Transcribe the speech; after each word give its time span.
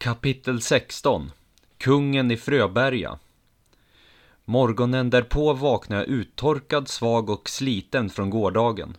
Kapitel 0.00 0.60
16 0.60 1.32
Kungen 1.78 2.30
i 2.30 2.36
Fröberga 2.36 3.18
Morgonen 4.44 5.10
därpå 5.10 5.52
vaknade 5.52 6.02
jag 6.02 6.08
uttorkad, 6.08 6.88
svag 6.88 7.30
och 7.30 7.48
sliten 7.48 8.10
från 8.10 8.30
gårdagen. 8.30 8.96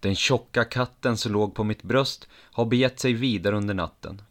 Den 0.00 0.14
tjocka 0.14 0.64
katten 0.64 1.16
som 1.16 1.32
låg 1.32 1.54
på 1.54 1.64
mitt 1.64 1.82
bröst 1.82 2.28
har 2.32 2.64
begett 2.64 3.00
sig 3.00 3.12
vidare 3.12 3.56
under 3.56 3.74
natten. 3.74 4.22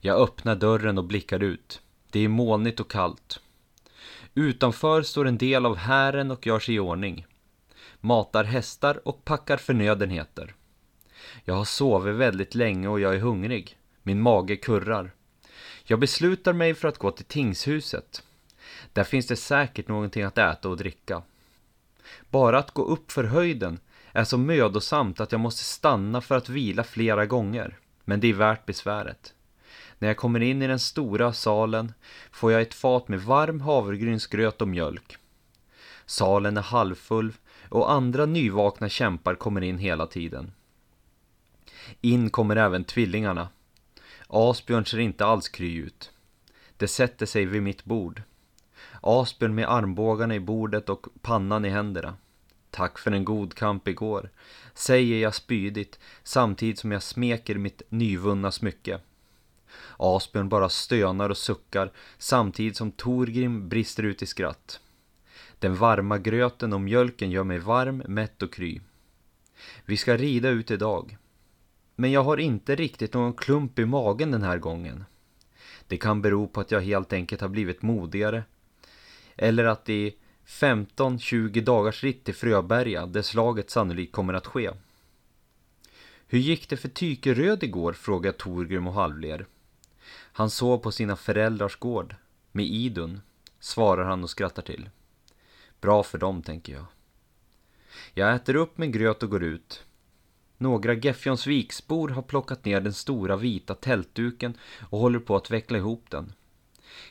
Jag 0.00 0.20
öppnar 0.20 0.56
dörren 0.56 0.98
och 0.98 1.04
blickar 1.04 1.42
ut. 1.42 1.80
Det 2.10 2.20
är 2.20 2.28
molnigt 2.28 2.80
och 2.80 2.90
kallt. 2.90 3.40
Utanför 4.34 5.02
står 5.02 5.28
en 5.28 5.38
del 5.38 5.66
av 5.66 5.76
hären 5.76 6.30
och 6.30 6.46
gör 6.46 6.60
sig 6.60 6.74
i 6.74 6.78
ordning. 6.78 7.26
Matar 8.00 8.44
hästar 8.44 9.08
och 9.08 9.24
packar 9.24 9.56
förnödenheter. 9.56 10.54
Jag 11.44 11.54
har 11.54 11.64
sovit 11.64 12.14
väldigt 12.14 12.54
länge 12.54 12.88
och 12.88 13.00
jag 13.00 13.14
är 13.14 13.20
hungrig. 13.20 13.77
Min 14.08 14.20
mage 14.20 14.56
kurrar. 14.56 15.10
Jag 15.84 16.00
beslutar 16.00 16.52
mig 16.52 16.74
för 16.74 16.88
att 16.88 16.98
gå 16.98 17.10
till 17.10 17.24
tingshuset. 17.24 18.22
Där 18.92 19.04
finns 19.04 19.26
det 19.26 19.36
säkert 19.36 19.88
någonting 19.88 20.22
att 20.22 20.38
äta 20.38 20.68
och 20.68 20.76
dricka. 20.76 21.22
Bara 22.30 22.58
att 22.58 22.70
gå 22.70 22.84
upp 22.84 23.12
för 23.12 23.24
höjden 23.24 23.80
är 24.12 24.24
så 24.24 24.38
mödosamt 24.38 25.20
att 25.20 25.32
jag 25.32 25.40
måste 25.40 25.64
stanna 25.64 26.20
för 26.20 26.36
att 26.36 26.48
vila 26.48 26.84
flera 26.84 27.26
gånger. 27.26 27.78
Men 28.04 28.20
det 28.20 28.28
är 28.28 28.34
värt 28.34 28.66
besväret. 28.66 29.34
När 29.98 30.08
jag 30.08 30.16
kommer 30.16 30.40
in 30.40 30.62
i 30.62 30.66
den 30.66 30.78
stora 30.78 31.32
salen 31.32 31.92
får 32.30 32.52
jag 32.52 32.62
ett 32.62 32.74
fat 32.74 33.08
med 33.08 33.20
varm 33.20 33.60
havregrynsgröt 33.60 34.62
och 34.62 34.68
mjölk. 34.68 35.16
Salen 36.06 36.56
är 36.56 36.62
halvfull 36.62 37.32
och 37.68 37.92
andra 37.92 38.26
nyvakna 38.26 38.88
kämpar 38.88 39.34
kommer 39.34 39.60
in 39.60 39.78
hela 39.78 40.06
tiden. 40.06 40.52
In 42.00 42.30
kommer 42.30 42.56
även 42.56 42.84
tvillingarna. 42.84 43.48
Asbjörn 44.30 44.84
ser 44.84 44.98
inte 44.98 45.26
alls 45.26 45.48
kry 45.48 45.74
ut. 45.74 46.12
Det 46.76 46.88
sätter 46.88 47.26
sig 47.26 47.44
vid 47.44 47.62
mitt 47.62 47.84
bord. 47.84 48.22
Asbjörn 49.00 49.54
med 49.54 49.70
armbågarna 49.70 50.34
i 50.34 50.40
bordet 50.40 50.88
och 50.88 51.06
pannan 51.20 51.64
i 51.64 51.68
händerna. 51.68 52.16
Tack 52.70 52.98
för 52.98 53.10
en 53.10 53.24
god 53.24 53.54
kamp 53.54 53.88
igår, 53.88 54.30
säger 54.74 55.18
jag 55.22 55.34
spydigt 55.34 55.98
samtidigt 56.22 56.78
som 56.78 56.92
jag 56.92 57.02
smeker 57.02 57.54
mitt 57.54 57.82
nyvunna 57.88 58.52
smycke. 58.52 59.00
Asbjörn 59.96 60.48
bara 60.48 60.68
stönar 60.68 61.30
och 61.30 61.36
suckar 61.36 61.92
samtidigt 62.18 62.76
som 62.76 62.92
Torgrim 62.92 63.68
brister 63.68 64.02
ut 64.02 64.22
i 64.22 64.26
skratt. 64.26 64.80
Den 65.58 65.76
varma 65.76 66.18
gröten 66.18 66.72
och 66.72 66.80
mjölken 66.80 67.30
gör 67.30 67.44
mig 67.44 67.58
varm, 67.58 68.02
mätt 68.08 68.42
och 68.42 68.52
kry. 68.52 68.80
Vi 69.84 69.96
ska 69.96 70.16
rida 70.16 70.48
ut 70.48 70.70
idag. 70.70 71.16
Men 72.00 72.12
jag 72.12 72.24
har 72.24 72.36
inte 72.36 72.74
riktigt 72.74 73.14
någon 73.14 73.32
klump 73.32 73.78
i 73.78 73.84
magen 73.84 74.30
den 74.30 74.42
här 74.42 74.58
gången. 74.58 75.04
Det 75.86 75.96
kan 75.96 76.22
bero 76.22 76.46
på 76.48 76.60
att 76.60 76.70
jag 76.70 76.80
helt 76.80 77.12
enkelt 77.12 77.40
har 77.40 77.48
blivit 77.48 77.82
modigare. 77.82 78.42
Eller 79.36 79.64
att 79.64 79.84
det 79.84 80.06
är 80.06 80.12
15-20 80.46 81.64
dagars 81.64 82.04
ritt 82.04 82.24
till 82.24 82.34
Fröberga 82.34 83.06
där 83.06 83.22
slaget 83.22 83.70
sannolikt 83.70 84.12
kommer 84.12 84.34
att 84.34 84.46
ske. 84.46 84.70
Hur 86.26 86.38
gick 86.38 86.68
det 86.68 86.76
för 86.76 86.88
Tykeröd 86.88 87.62
igår? 87.62 87.92
frågar 87.92 88.32
Torgrim 88.32 88.86
och 88.86 88.94
halvler. 88.94 89.46
Han 90.32 90.50
sov 90.50 90.78
på 90.78 90.92
sina 90.92 91.16
föräldrars 91.16 91.76
gård, 91.76 92.14
med 92.52 92.66
Idun, 92.66 93.20
svarar 93.60 94.04
han 94.04 94.22
och 94.22 94.30
skrattar 94.30 94.62
till. 94.62 94.90
Bra 95.80 96.02
för 96.02 96.18
dem, 96.18 96.42
tänker 96.42 96.72
jag. 96.72 96.84
Jag 98.14 98.34
äter 98.34 98.56
upp 98.56 98.78
min 98.78 98.92
gröt 98.92 99.22
och 99.22 99.30
går 99.30 99.42
ut. 99.42 99.84
Några 100.58 100.94
Gefjonsviksbor 100.94 102.08
har 102.08 102.22
plockat 102.22 102.64
ner 102.64 102.80
den 102.80 102.92
stora 102.92 103.36
vita 103.36 103.74
tältduken 103.74 104.54
och 104.80 104.98
håller 104.98 105.18
på 105.18 105.36
att 105.36 105.50
veckla 105.50 105.78
ihop 105.78 106.04
den. 106.10 106.32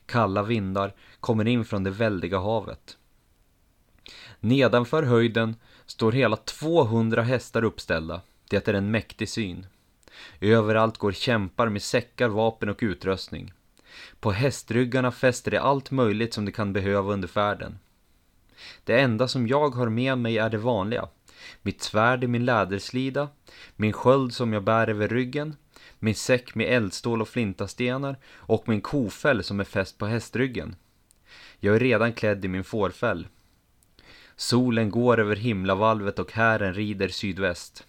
Kalla 0.06 0.44
vindar 0.44 0.94
kommer 1.20 1.48
in 1.48 1.66
från 1.66 1.84
det 1.84 1.92
väldiga 1.92 2.40
havet. 2.40 2.98
Nedanför 4.40 5.04
höjden 5.04 5.56
står 5.86 6.12
hela 6.12 6.36
200 6.36 7.22
hästar 7.22 7.64
uppställda. 7.64 8.22
Det 8.50 8.68
är 8.68 8.74
en 8.74 8.92
mäktig 8.92 9.30
syn. 9.30 9.66
Överallt 10.42 10.98
går 10.98 11.12
kämpar 11.12 11.70
med 11.70 11.82
säckar, 11.82 12.30
vapen 12.30 12.70
och 12.70 12.80
utrustning. 12.82 13.54
På 14.20 14.32
hästryggarna 14.32 15.12
fäster 15.12 15.52
de 15.52 15.58
allt 15.58 15.92
möjligt 15.92 16.34
som 16.34 16.46
de 16.46 16.52
kan 16.52 16.74
behöva 16.74 17.14
under 17.14 17.28
färden. 17.28 17.80
Det 18.84 19.00
enda 19.00 19.28
som 19.28 19.48
jag 19.48 19.70
har 19.70 19.90
med 19.90 20.18
mig 20.18 20.38
är 20.38 20.50
det 20.50 20.58
vanliga. 20.58 21.08
Mitt 21.62 21.82
svärd 21.82 22.24
i 22.24 22.28
min 22.28 22.46
läderslida, 22.46 23.30
min 23.76 23.94
sköld 23.94 24.34
som 24.34 24.54
jag 24.54 24.64
bär 24.64 24.90
över 24.90 25.08
ryggen, 25.08 25.56
min 26.00 26.16
säck 26.16 26.56
med 26.56 26.68
eldstål 26.68 27.22
och 27.22 27.30
flintastenar 27.30 28.18
och 28.28 28.70
min 28.70 28.82
kofäll 28.82 29.44
som 29.44 29.60
är 29.60 29.64
fäst 29.64 29.98
på 29.98 30.06
hästryggen. 30.06 30.76
Jag 31.60 31.76
är 31.76 31.80
redan 31.80 32.14
klädd 32.14 32.46
i 32.46 32.48
min 32.48 32.64
fårfäll. 32.64 33.28
Solen 34.36 34.90
går 34.90 35.20
över 35.20 35.36
himlavalvet 35.36 36.20
och 36.20 36.32
hären 36.32 36.74
rider 36.74 37.08
sydväst. 37.08 37.86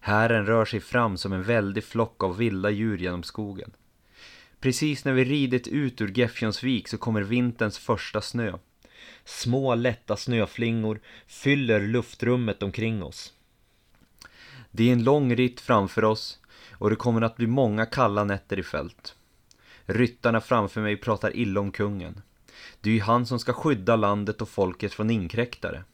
Hären 0.00 0.46
rör 0.46 0.64
sig 0.64 0.80
fram 0.80 1.16
som 1.16 1.32
en 1.32 1.42
väldig 1.42 1.84
flock 1.84 2.22
av 2.22 2.36
vilda 2.36 2.70
djur 2.70 2.98
genom 2.98 3.22
skogen. 3.22 3.70
Precis 4.60 5.04
när 5.04 5.12
vi 5.12 5.24
ridit 5.24 5.68
ut 5.68 6.00
ur 6.00 6.18
Gefjonsvik 6.18 6.88
så 6.88 6.98
kommer 6.98 7.22
vinterns 7.22 7.78
första 7.78 8.20
snö. 8.20 8.58
Små 9.28 9.74
lätta 9.74 10.16
snöflingor 10.16 11.00
fyller 11.26 11.80
luftrummet 11.80 12.62
omkring 12.62 13.02
oss. 13.02 13.32
Det 14.70 14.88
är 14.88 14.92
en 14.92 15.04
lång 15.04 15.36
ritt 15.36 15.60
framför 15.60 16.04
oss 16.04 16.38
och 16.72 16.90
det 16.90 16.96
kommer 16.96 17.22
att 17.22 17.36
bli 17.36 17.46
många 17.46 17.86
kalla 17.86 18.24
nätter 18.24 18.58
i 18.58 18.62
fält. 18.62 19.14
Ryttarna 19.86 20.40
framför 20.40 20.80
mig 20.80 20.96
pratar 20.96 21.36
illa 21.36 21.60
om 21.60 21.72
kungen. 21.72 22.22
Det 22.80 22.90
är 22.90 22.94
ju 22.94 23.00
han 23.00 23.26
som 23.26 23.38
ska 23.38 23.52
skydda 23.52 23.96
landet 23.96 24.42
och 24.42 24.48
folket 24.48 24.92
från 24.92 25.10
inkräktare. 25.10 25.84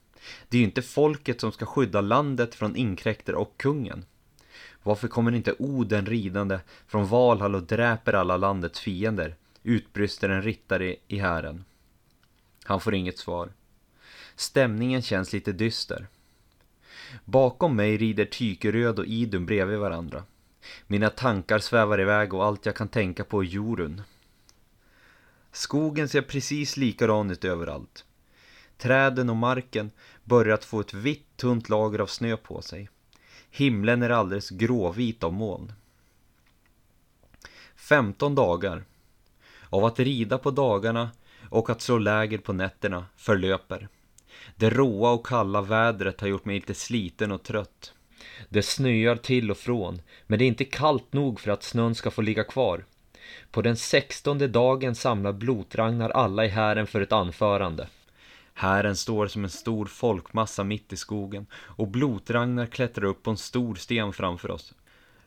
Det 0.49 0.57
är 0.57 0.59
ju 0.59 0.67
inte 0.67 0.83
folket 0.83 1.41
som 1.41 1.53
ska 1.53 1.67
skydda 1.67 2.01
landet 2.01 2.55
från 2.55 2.77
inkräktare 2.77 3.37
och 3.37 3.57
kungen. 3.57 4.05
Varför 4.83 5.09
kommer 5.09 5.33
inte 5.35 5.55
Oden 5.59 6.07
ridande 6.07 6.59
från 6.87 7.07
Valhall 7.07 7.55
och 7.55 7.63
dräper 7.63 8.13
alla 8.13 8.37
landets 8.37 8.81
fiender? 8.81 9.37
Utbrister 9.63 10.29
en 10.29 10.43
rittare 10.43 10.97
i 11.09 11.19
hären. 11.19 11.65
Han 12.65 12.81
får 12.81 12.95
inget 12.95 13.19
svar. 13.19 13.53
Stämningen 14.37 15.03
känns 15.03 15.33
lite 15.33 15.53
dyster. 15.53 16.09
Bakom 17.25 17.77
mig 17.77 17.97
rider 17.97 18.25
Tykeröd 18.25 18.99
och 18.99 19.07
Idun 19.07 19.47
bredvid 19.47 19.79
varandra. 19.79 20.25
Mina 20.87 21.11
tankar 21.11 21.59
svävar 21.59 22.01
iväg 22.01 22.35
och 22.35 22.45
allt 22.45 22.67
jag 22.67 22.77
kan 22.77 22.89
tänka 22.89 23.25
på 23.25 23.43
är 23.43 23.47
Jorun. 23.47 24.03
Skogen 25.53 26.09
ser 26.09 26.23
precis 26.23 26.77
likadan 26.77 27.31
ut 27.31 27.45
överallt. 27.45 28.05
Träden 28.79 29.31
och 29.31 29.37
marken 29.37 29.91
börjar 30.25 30.55
att 30.55 30.65
få 30.65 30.81
ett 30.81 30.95
vitt 30.95 31.37
tunt 31.37 31.69
lager 31.69 31.99
av 31.99 32.07
snö 32.07 32.37
på 32.37 32.63
sig. 32.63 32.89
Himlen 33.51 34.03
är 34.03 34.11
alldeles 34.11 34.51
gråvit 34.51 35.25
av 35.25 35.33
moln. 35.33 35.73
15 37.77 38.35
dagar. 38.35 38.85
Av 39.71 39.85
att 39.85 39.99
rida 39.99 40.39
på 40.39 40.51
dagarna 40.51 41.11
och 41.55 41.71
att 41.71 41.83
slå 41.83 41.99
läger 41.99 42.39
på 42.39 42.53
nätterna 42.53 43.07
förlöper. 43.17 43.89
Det 44.57 44.71
råa 44.71 45.11
och 45.11 45.27
kalla 45.27 45.63
vädret 45.63 46.21
har 46.21 46.29
gjort 46.29 46.45
mig 46.45 46.55
lite 46.55 46.75
sliten 46.75 47.33
och 47.33 47.43
trött. 47.43 47.93
Det 48.49 48.63
snöar 48.63 49.17
till 49.17 49.51
och 49.51 49.57
från, 49.57 50.01
men 50.27 50.39
det 50.39 50.45
är 50.45 50.47
inte 50.47 50.65
kallt 50.65 51.13
nog 51.13 51.41
för 51.41 51.51
att 51.51 51.63
snön 51.63 51.95
ska 51.95 52.11
få 52.11 52.23
ligga 52.23 52.45
kvar. 52.45 52.85
På 53.51 53.63
den 53.63 53.77
sextonde 53.77 54.49
dagen 54.49 54.95
samlar 54.95 55.33
Blotragnar 55.33 56.11
alla 56.11 56.45
i 56.45 56.49
hären 56.49 56.87
för 56.87 57.01
ett 57.01 57.13
anförande. 57.13 57.89
Hären 58.55 58.97
står 58.97 59.27
som 59.27 59.45
en 59.45 59.51
stor 59.51 59.87
folkmassa 59.87 60.65
mitt 60.65 60.93
i 60.93 60.97
skogen 60.97 61.47
och 61.55 61.89
Blotragnar 61.89 62.67
klättrar 62.67 63.05
upp 63.05 63.23
på 63.23 63.31
en 63.31 63.37
stor 63.37 63.75
sten 63.75 64.13
framför 64.13 64.51
oss. 64.51 64.75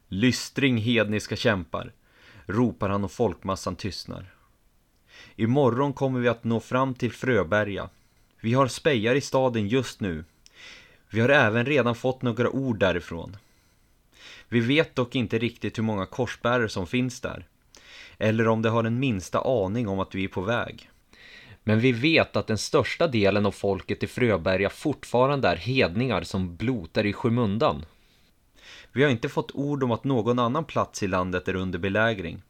Lystring 0.07 0.77
hedniska 0.77 1.35
kämpar, 1.35 1.93
ropar 2.45 2.89
han 2.89 3.03
och 3.03 3.11
folkmassan 3.11 3.75
tystnar. 3.75 4.36
Imorgon 5.35 5.93
kommer 5.93 6.19
vi 6.19 6.27
att 6.27 6.43
nå 6.43 6.59
fram 6.59 6.93
till 6.93 7.11
Fröberga. 7.11 7.89
Vi 8.41 8.53
har 8.53 8.67
spejar 8.67 9.15
i 9.15 9.21
staden 9.21 9.67
just 9.67 9.99
nu. 9.99 10.23
Vi 11.09 11.19
har 11.19 11.29
även 11.29 11.65
redan 11.65 11.95
fått 11.95 12.21
några 12.21 12.49
ord 12.49 12.79
därifrån. 12.79 13.37
Vi 14.49 14.59
vet 14.59 14.95
dock 14.95 15.15
inte 15.15 15.37
riktigt 15.37 15.77
hur 15.77 15.83
många 15.83 16.05
korsbärare 16.05 16.69
som 16.69 16.87
finns 16.87 17.21
där. 17.21 17.45
Eller 18.17 18.47
om 18.47 18.61
de 18.61 18.69
har 18.69 18.83
den 18.83 18.99
minsta 18.99 19.41
aning 19.41 19.87
om 19.87 19.99
att 19.99 20.15
vi 20.15 20.23
är 20.23 20.27
på 20.27 20.41
väg. 20.41 20.89
Men 21.63 21.79
vi 21.79 21.91
vet 21.91 22.35
att 22.35 22.47
den 22.47 22.57
största 22.57 23.07
delen 23.07 23.45
av 23.45 23.51
folket 23.51 24.03
i 24.03 24.07
Fröberga 24.07 24.69
fortfarande 24.69 25.47
är 25.47 25.55
hedningar 25.55 26.23
som 26.23 26.55
blotar 26.55 27.05
i 27.05 27.13
skymundan. 27.13 27.85
Vi 28.91 29.03
har 29.03 29.09
inte 29.09 29.29
fått 29.29 29.51
ord 29.51 29.83
om 29.83 29.91
att 29.91 30.03
någon 30.03 30.39
annan 30.39 30.65
plats 30.65 31.03
i 31.03 31.07
landet 31.07 31.47
är 31.47 31.55
under 31.55 31.79
belägring. 31.79 32.41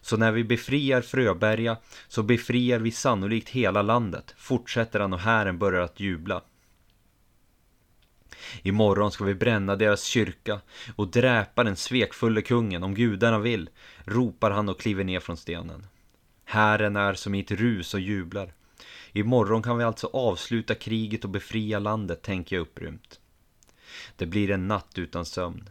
Så 0.00 0.16
när 0.16 0.32
vi 0.32 0.44
befriar 0.44 1.00
Fröberga 1.00 1.76
så 2.08 2.22
befriar 2.22 2.78
vi 2.78 2.90
sannolikt 2.90 3.48
hela 3.48 3.82
landet, 3.82 4.34
fortsätter 4.36 5.00
han 5.00 5.12
och 5.12 5.18
hären 5.18 5.58
börjar 5.58 5.80
att 5.80 6.00
jubla. 6.00 6.42
Imorgon 8.62 9.12
ska 9.12 9.24
vi 9.24 9.34
bränna 9.34 9.76
deras 9.76 10.04
kyrka 10.04 10.60
och 10.96 11.08
dräpa 11.08 11.64
den 11.64 11.76
svekfulle 11.76 12.42
kungen 12.42 12.82
om 12.82 12.94
gudarna 12.94 13.38
vill, 13.38 13.70
ropar 14.04 14.50
han 14.50 14.68
och 14.68 14.80
kliver 14.80 15.04
ner 15.04 15.20
från 15.20 15.36
stenen. 15.36 15.86
Hären 16.44 16.96
är 16.96 17.14
som 17.14 17.34
i 17.34 17.40
ett 17.40 17.50
rus 17.50 17.94
och 17.94 18.00
jublar. 18.00 18.52
Imorgon 19.12 19.62
kan 19.62 19.78
vi 19.78 19.84
alltså 19.84 20.06
avsluta 20.12 20.74
kriget 20.74 21.24
och 21.24 21.30
befria 21.30 21.78
landet, 21.78 22.22
tänker 22.22 22.56
jag 22.56 22.62
upprymt. 22.62 23.20
Det 24.16 24.26
blir 24.26 24.50
en 24.50 24.68
natt 24.68 24.92
utan 24.98 25.24
sömn. 25.24 25.70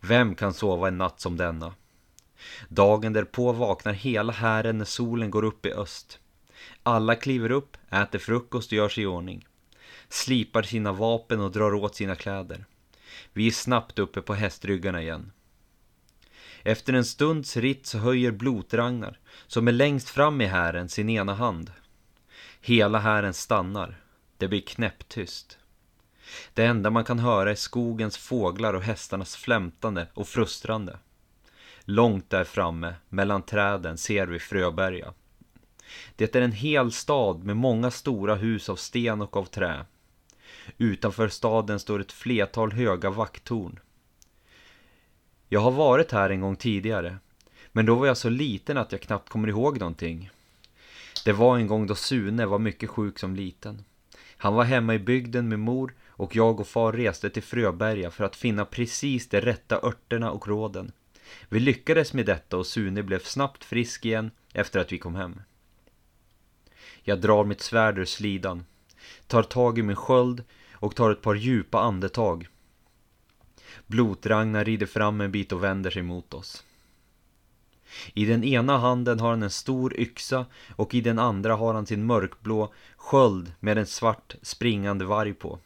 Vem 0.00 0.34
kan 0.34 0.54
sova 0.54 0.88
en 0.88 0.98
natt 0.98 1.20
som 1.20 1.36
denna? 1.36 1.74
Dagen 2.68 3.12
därpå 3.12 3.52
vaknar 3.52 3.92
hela 3.92 4.32
hären 4.32 4.78
när 4.78 4.84
solen 4.84 5.30
går 5.30 5.44
upp 5.44 5.66
i 5.66 5.72
öst. 5.72 6.18
Alla 6.82 7.14
kliver 7.14 7.50
upp, 7.50 7.76
äter 7.90 8.18
frukost 8.18 8.72
och 8.72 8.76
gör 8.76 8.88
sig 8.88 9.04
i 9.04 9.06
ordning. 9.06 9.46
Slipar 10.08 10.62
sina 10.62 10.92
vapen 10.92 11.40
och 11.40 11.52
drar 11.52 11.74
åt 11.74 11.94
sina 11.94 12.14
kläder. 12.14 12.64
Vi 13.32 13.46
är 13.46 13.50
snabbt 13.50 13.98
uppe 13.98 14.22
på 14.22 14.34
hästryggarna 14.34 15.02
igen. 15.02 15.32
Efter 16.62 16.92
en 16.92 17.04
stunds 17.04 17.56
ritt 17.56 17.86
så 17.86 17.98
höjer 17.98 18.30
Blotragnar, 18.30 19.18
som 19.46 19.68
är 19.68 19.72
längst 19.72 20.08
fram 20.08 20.40
i 20.40 20.46
hären, 20.46 20.88
sin 20.88 21.08
ena 21.08 21.34
hand. 21.34 21.72
Hela 22.60 22.98
hären 22.98 23.34
stannar. 23.34 24.00
Det 24.36 24.48
blir 24.48 24.60
knäpptyst. 24.60 25.58
Det 26.54 26.64
enda 26.64 26.90
man 26.90 27.04
kan 27.04 27.18
höra 27.18 27.50
är 27.50 27.54
skogens 27.54 28.16
fåglar 28.16 28.74
och 28.74 28.82
hästarnas 28.82 29.36
flämtande 29.36 30.08
och 30.14 30.28
frustrande. 30.28 30.98
Långt 31.84 32.30
där 32.30 32.44
framme, 32.44 32.94
mellan 33.08 33.42
träden, 33.42 33.98
ser 33.98 34.26
vi 34.26 34.38
Fröberga. 34.38 35.14
Det 36.16 36.36
är 36.36 36.42
en 36.42 36.52
hel 36.52 36.92
stad 36.92 37.44
med 37.44 37.56
många 37.56 37.90
stora 37.90 38.34
hus 38.34 38.68
av 38.68 38.76
sten 38.76 39.22
och 39.22 39.36
av 39.36 39.44
trä. 39.44 39.86
Utanför 40.78 41.28
staden 41.28 41.80
står 41.80 42.00
ett 42.00 42.12
flertal 42.12 42.72
höga 42.72 43.10
vakttorn. 43.10 43.78
Jag 45.48 45.60
har 45.60 45.70
varit 45.70 46.12
här 46.12 46.30
en 46.30 46.40
gång 46.40 46.56
tidigare, 46.56 47.18
men 47.72 47.86
då 47.86 47.94
var 47.94 48.06
jag 48.06 48.16
så 48.16 48.28
liten 48.28 48.78
att 48.78 48.92
jag 48.92 49.00
knappt 49.00 49.28
kommer 49.28 49.48
ihåg 49.48 49.78
någonting. 49.78 50.30
Det 51.24 51.32
var 51.32 51.56
en 51.56 51.66
gång 51.66 51.86
då 51.86 51.94
Sune 51.94 52.46
var 52.46 52.58
mycket 52.58 52.90
sjuk 52.90 53.18
som 53.18 53.36
liten. 53.36 53.84
Han 54.36 54.54
var 54.54 54.64
hemma 54.64 54.94
i 54.94 54.98
bygden 54.98 55.48
med 55.48 55.58
mor 55.58 55.94
och 56.08 56.36
jag 56.36 56.60
och 56.60 56.66
far 56.66 56.92
reste 56.92 57.30
till 57.30 57.42
Fröberga 57.42 58.10
för 58.10 58.24
att 58.24 58.36
finna 58.36 58.64
precis 58.64 59.28
de 59.28 59.40
rätta 59.40 59.86
örterna 59.86 60.30
och 60.30 60.48
råden. 60.48 60.92
Vi 61.48 61.60
lyckades 61.60 62.12
med 62.12 62.26
detta 62.26 62.56
och 62.56 62.66
Sune 62.66 63.02
blev 63.02 63.18
snabbt 63.18 63.64
frisk 63.64 64.04
igen 64.04 64.30
efter 64.52 64.80
att 64.80 64.92
vi 64.92 64.98
kom 64.98 65.14
hem. 65.14 65.40
Jag 67.02 67.20
drar 67.20 67.44
mitt 67.44 67.60
svärd 67.60 67.98
ur 67.98 68.04
slidan, 68.04 68.64
tar 69.26 69.42
tag 69.42 69.78
i 69.78 69.82
min 69.82 69.96
sköld 69.96 70.44
och 70.72 70.94
tar 70.94 71.10
ett 71.10 71.22
par 71.22 71.34
djupa 71.34 71.80
andetag. 71.80 72.48
Blotragnar 73.86 74.64
rider 74.64 74.86
fram 74.86 75.20
en 75.20 75.32
bit 75.32 75.52
och 75.52 75.64
vänder 75.64 75.90
sig 75.90 76.02
mot 76.02 76.34
oss. 76.34 76.64
I 78.14 78.24
den 78.24 78.44
ena 78.44 78.78
handen 78.78 79.20
har 79.20 79.30
han 79.30 79.42
en 79.42 79.50
stor 79.50 80.00
yxa 80.00 80.46
och 80.76 80.94
i 80.94 81.00
den 81.00 81.18
andra 81.18 81.54
har 81.54 81.74
han 81.74 81.86
sin 81.86 82.06
mörkblå 82.06 82.72
sköld 82.96 83.52
med 83.60 83.78
en 83.78 83.86
svart 83.86 84.34
springande 84.42 85.04
varg 85.04 85.34
på. 85.34 85.58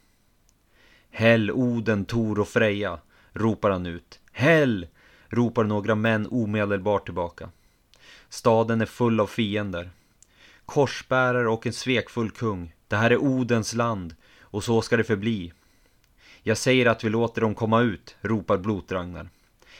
Häll 1.10 1.50
Oden, 1.50 2.04
Tor 2.04 2.38
och 2.38 2.48
Freja, 2.48 2.98
ropar 3.32 3.70
han 3.70 3.86
ut. 3.86 4.20
Häll! 4.32 4.86
Ropar 5.36 5.64
några 5.64 5.94
män 5.94 6.28
omedelbart 6.30 7.04
tillbaka. 7.04 7.50
Staden 8.28 8.80
är 8.80 8.86
full 8.86 9.20
av 9.20 9.26
fiender. 9.26 9.90
Korsbärare 10.66 11.48
och 11.48 11.66
en 11.66 11.72
svekfull 11.72 12.30
kung. 12.30 12.74
Det 12.88 12.96
här 12.96 13.10
är 13.10 13.16
Odens 13.16 13.74
land 13.74 14.14
och 14.40 14.64
så 14.64 14.82
ska 14.82 14.96
det 14.96 15.04
förbli. 15.04 15.52
Jag 16.42 16.58
säger 16.58 16.86
att 16.86 17.04
vi 17.04 17.08
låter 17.08 17.40
dem 17.40 17.54
komma 17.54 17.80
ut, 17.80 18.16
ropar 18.20 18.58
Blotragnar. 18.58 19.28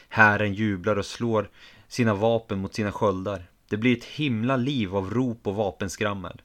Hären 0.09 0.55
jublar 0.55 0.97
och 0.97 1.07
slår 1.07 1.51
sina 1.89 2.15
vapen 2.15 2.59
mot 2.59 2.75
sina 2.75 2.93
sköldar. 2.93 3.45
Det 3.69 3.77
blir 3.77 3.97
ett 3.97 4.05
himla 4.05 4.57
liv 4.57 4.97
av 4.97 5.15
rop 5.15 5.47
och 5.47 5.55
vapenskrammel. 5.55 6.43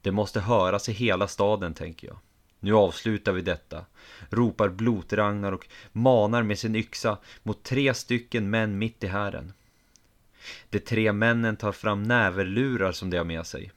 Det 0.00 0.12
måste 0.12 0.40
höras 0.40 0.88
i 0.88 0.92
hela 0.92 1.28
staden, 1.28 1.74
tänker 1.74 2.08
jag. 2.08 2.18
Nu 2.64 2.74
avslutar 2.74 3.32
vi 3.32 3.40
detta, 3.40 3.84
ropar 4.30 4.68
Blotragnar 4.68 5.52
och 5.52 5.66
manar 5.92 6.42
med 6.42 6.58
sin 6.58 6.76
yxa 6.76 7.18
mot 7.42 7.62
tre 7.62 7.94
stycken 7.94 8.50
män 8.50 8.78
mitt 8.78 9.04
i 9.04 9.06
hären. 9.06 9.52
De 10.70 10.78
tre 10.78 11.12
männen 11.12 11.56
tar 11.56 11.72
fram 11.72 12.02
näverlurar 12.02 12.92
som 12.92 13.10
de 13.10 13.16
har 13.16 13.24
med 13.24 13.46
sig. 13.46 13.72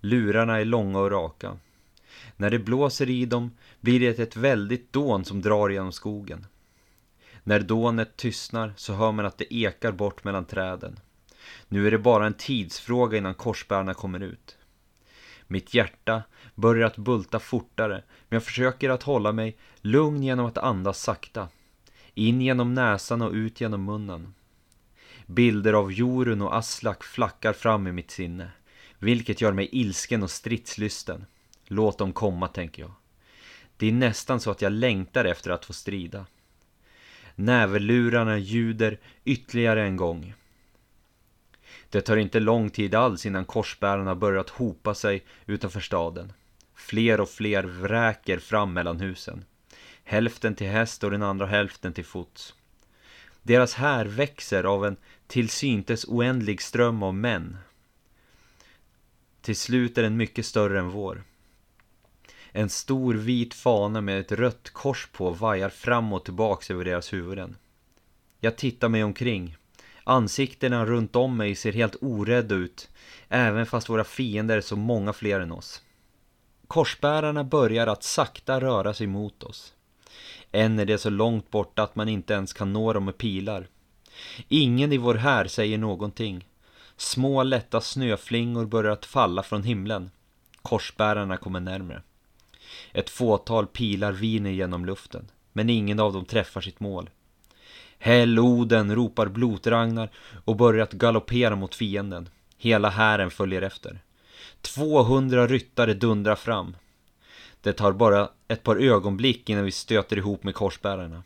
Lurarna 0.00 0.60
är 0.60 0.64
långa 0.64 0.98
och 0.98 1.10
raka. 1.10 1.58
När 2.36 2.50
det 2.50 2.58
blåser 2.58 3.10
i 3.10 3.26
dem 3.26 3.50
blir 3.80 4.00
det 4.00 4.18
ett 4.18 4.36
väldigt 4.36 4.92
dån 4.92 5.24
som 5.24 5.42
drar 5.42 5.68
genom 5.68 5.92
skogen. 5.92 6.46
När 7.42 7.60
dånet 7.60 8.16
tystnar 8.16 8.72
så 8.76 8.94
hör 8.94 9.12
man 9.12 9.26
att 9.26 9.38
det 9.38 9.54
ekar 9.54 9.92
bort 9.92 10.24
mellan 10.24 10.44
träden. 10.44 11.00
Nu 11.68 11.86
är 11.86 11.90
det 11.90 11.98
bara 11.98 12.26
en 12.26 12.34
tidsfråga 12.34 13.18
innan 13.18 13.34
korsbärarna 13.34 13.94
kommer 13.94 14.20
ut. 14.20 14.57
Mitt 15.50 15.74
hjärta 15.74 16.22
börjar 16.54 16.86
att 16.86 16.96
bulta 16.96 17.38
fortare, 17.38 18.02
men 18.28 18.36
jag 18.36 18.44
försöker 18.44 18.90
att 18.90 19.02
hålla 19.02 19.32
mig 19.32 19.56
lugn 19.80 20.22
genom 20.22 20.46
att 20.46 20.58
andas 20.58 21.02
sakta. 21.02 21.48
In 22.14 22.40
genom 22.40 22.74
näsan 22.74 23.22
och 23.22 23.32
ut 23.32 23.60
genom 23.60 23.84
munnen. 23.84 24.34
Bilder 25.26 25.72
av 25.72 25.92
Jorun 25.92 26.42
och 26.42 26.56
Aslak 26.56 27.04
flackar 27.04 27.52
fram 27.52 27.86
i 27.86 27.92
mitt 27.92 28.10
sinne, 28.10 28.50
vilket 28.98 29.40
gör 29.40 29.52
mig 29.52 29.68
ilsken 29.72 30.22
och 30.22 30.30
stridslysten. 30.30 31.26
Låt 31.66 31.98
dem 31.98 32.12
komma, 32.12 32.48
tänker 32.48 32.82
jag. 32.82 32.92
Det 33.76 33.86
är 33.86 33.92
nästan 33.92 34.40
så 34.40 34.50
att 34.50 34.62
jag 34.62 34.72
längtar 34.72 35.24
efter 35.24 35.50
att 35.50 35.64
få 35.64 35.72
strida. 35.72 36.26
Näverlurarna 37.34 38.38
ljuder 38.38 38.98
ytterligare 39.24 39.84
en 39.84 39.96
gång. 39.96 40.34
Det 41.90 42.00
tar 42.00 42.16
inte 42.16 42.40
lång 42.40 42.70
tid 42.70 42.94
alls 42.94 43.26
innan 43.26 43.44
korsbärarna 43.44 44.14
börjat 44.14 44.50
hopa 44.50 44.94
sig 44.94 45.24
utanför 45.46 45.80
staden. 45.80 46.32
Fler 46.74 47.20
och 47.20 47.28
fler 47.30 47.64
vräker 47.64 48.38
fram 48.38 48.72
mellan 48.72 49.00
husen. 49.00 49.44
Hälften 50.04 50.54
till 50.54 50.66
häst 50.66 51.04
och 51.04 51.10
den 51.10 51.22
andra 51.22 51.46
hälften 51.46 51.92
till 51.92 52.04
fots. 52.04 52.54
Deras 53.42 53.74
här 53.74 54.04
växer 54.04 54.64
av 54.64 54.86
en 54.86 54.96
till 55.26 55.48
syntes 55.48 56.04
oändlig 56.04 56.62
ström 56.62 57.02
av 57.02 57.14
män. 57.14 57.56
Till 59.40 59.56
slut 59.56 59.98
är 59.98 60.02
den 60.02 60.16
mycket 60.16 60.46
större 60.46 60.78
än 60.78 60.88
vår. 60.88 61.22
En 62.52 62.68
stor 62.68 63.14
vit 63.14 63.54
fana 63.54 64.00
med 64.00 64.20
ett 64.20 64.32
rött 64.32 64.70
kors 64.70 65.08
på 65.12 65.30
vajar 65.30 65.68
fram 65.68 66.12
och 66.12 66.24
tillbaks 66.24 66.70
över 66.70 66.84
deras 66.84 67.12
huvuden. 67.12 67.56
Jag 68.40 68.56
tittar 68.56 68.88
mig 68.88 69.04
omkring. 69.04 69.56
Ansiktena 70.08 70.86
runt 70.86 71.16
om 71.16 71.36
mig 71.36 71.54
ser 71.54 71.72
helt 71.72 71.96
orädda 72.00 72.54
ut, 72.54 72.88
även 73.28 73.66
fast 73.66 73.88
våra 73.88 74.04
fiender 74.04 74.56
är 74.56 74.60
så 74.60 74.76
många 74.76 75.12
fler 75.12 75.40
än 75.40 75.52
oss. 75.52 75.82
Korsbärarna 76.66 77.44
börjar 77.44 77.86
att 77.86 78.02
sakta 78.02 78.60
röra 78.60 78.94
sig 78.94 79.06
mot 79.06 79.42
oss. 79.42 79.72
Än 80.52 80.78
är 80.78 80.84
det 80.84 80.98
så 80.98 81.10
långt 81.10 81.50
borta 81.50 81.82
att 81.82 81.96
man 81.96 82.08
inte 82.08 82.34
ens 82.34 82.52
kan 82.52 82.72
nå 82.72 82.92
dem 82.92 83.04
med 83.04 83.18
pilar. 83.18 83.68
Ingen 84.48 84.92
i 84.92 84.98
vår 84.98 85.14
här 85.14 85.46
säger 85.46 85.78
någonting. 85.78 86.48
Små 86.96 87.42
lätta 87.42 87.80
snöflingor 87.80 88.66
börjar 88.66 88.92
att 88.92 89.06
falla 89.06 89.42
från 89.42 89.62
himlen. 89.62 90.10
Korsbärarna 90.62 91.36
kommer 91.36 91.60
närmre. 91.60 92.02
Ett 92.92 93.10
fåtal 93.10 93.66
pilar 93.66 94.12
viner 94.12 94.50
genom 94.50 94.84
luften, 94.84 95.30
men 95.52 95.70
ingen 95.70 96.00
av 96.00 96.12
dem 96.12 96.24
träffar 96.24 96.60
sitt 96.60 96.80
mål. 96.80 97.10
Häll 97.98 98.38
Oden, 98.38 98.94
ropar 98.94 99.26
Blotragnar 99.26 100.10
och 100.44 100.56
börjar 100.56 100.82
att 100.82 100.92
galoppera 100.92 101.56
mot 101.56 101.74
fienden. 101.74 102.28
Hela 102.58 102.88
hären 102.90 103.30
följer 103.30 103.62
efter. 103.62 103.98
200 104.60 105.46
ryttare 105.46 105.94
dundrar 105.94 106.34
fram. 106.36 106.76
Det 107.60 107.72
tar 107.72 107.92
bara 107.92 108.28
ett 108.48 108.62
par 108.62 108.76
ögonblick 108.76 109.50
innan 109.50 109.64
vi 109.64 109.72
stöter 109.72 110.16
ihop 110.16 110.44
med 110.44 110.54
korsbärarna. 110.54 111.22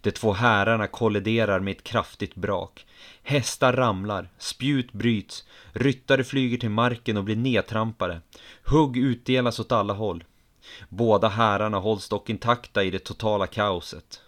De 0.00 0.10
två 0.10 0.32
härarna 0.32 0.86
kolliderar 0.86 1.60
med 1.60 1.76
ett 1.76 1.84
kraftigt 1.84 2.34
brak. 2.34 2.86
Hästar 3.22 3.72
ramlar, 3.72 4.28
spjut 4.38 4.92
bryts, 4.92 5.44
ryttare 5.72 6.24
flyger 6.24 6.58
till 6.58 6.70
marken 6.70 7.16
och 7.16 7.24
blir 7.24 7.36
nedtrampade. 7.36 8.20
Hugg 8.64 8.96
utdelas 8.96 9.60
åt 9.60 9.72
alla 9.72 9.94
håll. 9.94 10.24
Båda 10.88 11.28
härarna 11.28 11.78
hålls 11.78 12.08
dock 12.08 12.30
intakta 12.30 12.84
i 12.84 12.90
det 12.90 12.98
totala 12.98 13.46
kaoset. 13.46 14.20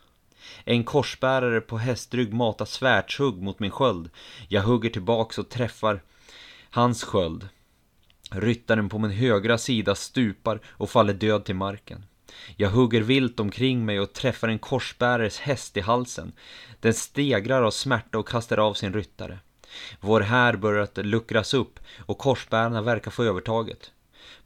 En 0.65 0.85
korsbärare 0.85 1.61
på 1.61 1.79
hästrygg 1.79 2.33
matar 2.33 2.65
svärdshugg 2.65 3.43
mot 3.43 3.61
min 3.61 3.71
sköld. 3.71 4.11
Jag 4.49 4.63
hugger 4.63 4.91
tillbaks 4.91 5.39
och 5.39 5.49
träffar 5.49 6.03
hans 6.71 7.05
sköld. 7.05 7.49
Ryttaren 8.31 8.89
på 8.89 8.99
min 8.99 9.11
högra 9.11 9.59
sida 9.59 9.95
stupar 9.95 10.61
och 10.67 10.91
faller 10.91 11.15
död 11.15 11.45
till 11.45 11.55
marken. 11.55 12.05
Jag 12.57 12.71
hugger 12.71 13.01
vilt 13.01 13.41
omkring 13.41 13.85
mig 13.85 14.01
och 14.01 14.13
träffar 14.13 14.49
en 14.49 14.59
korsbärares 14.59 15.39
häst 15.39 15.77
i 15.77 15.81
halsen. 15.81 16.33
Den 16.81 16.95
stegrar 16.95 17.63
av 17.63 17.71
smärta 17.71 18.19
och 18.19 18.29
kastar 18.29 18.59
av 18.59 18.75
sin 18.75 18.93
ryttare. 18.93 19.39
Vår 20.01 20.21
här 20.21 20.57
börjar 20.57 20.83
att 20.83 20.97
luckras 20.97 21.55
upp 21.55 21.81
och 22.07 22.19
korsbärarna 22.19 22.83
verkar 22.83 23.11
få 23.11 23.25
övertaget. 23.25 23.91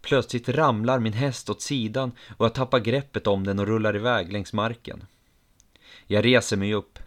Plötsligt 0.01 0.49
ramlar 0.49 0.99
min 0.99 1.13
häst 1.13 1.51
åt 1.51 1.63
sidan 1.63 2.13
och 2.37 2.45
jag 2.45 2.55
tappar 2.55 2.79
greppet 2.79 3.27
om 3.27 3.45
den 3.45 3.59
och 3.59 3.67
rullar 3.67 3.97
iväg 3.97 4.33
längs 4.33 4.53
marken. 4.53 5.07
Jag 6.07 6.25
reser 6.25 6.57
mig 6.57 6.75
upp. 6.75 6.99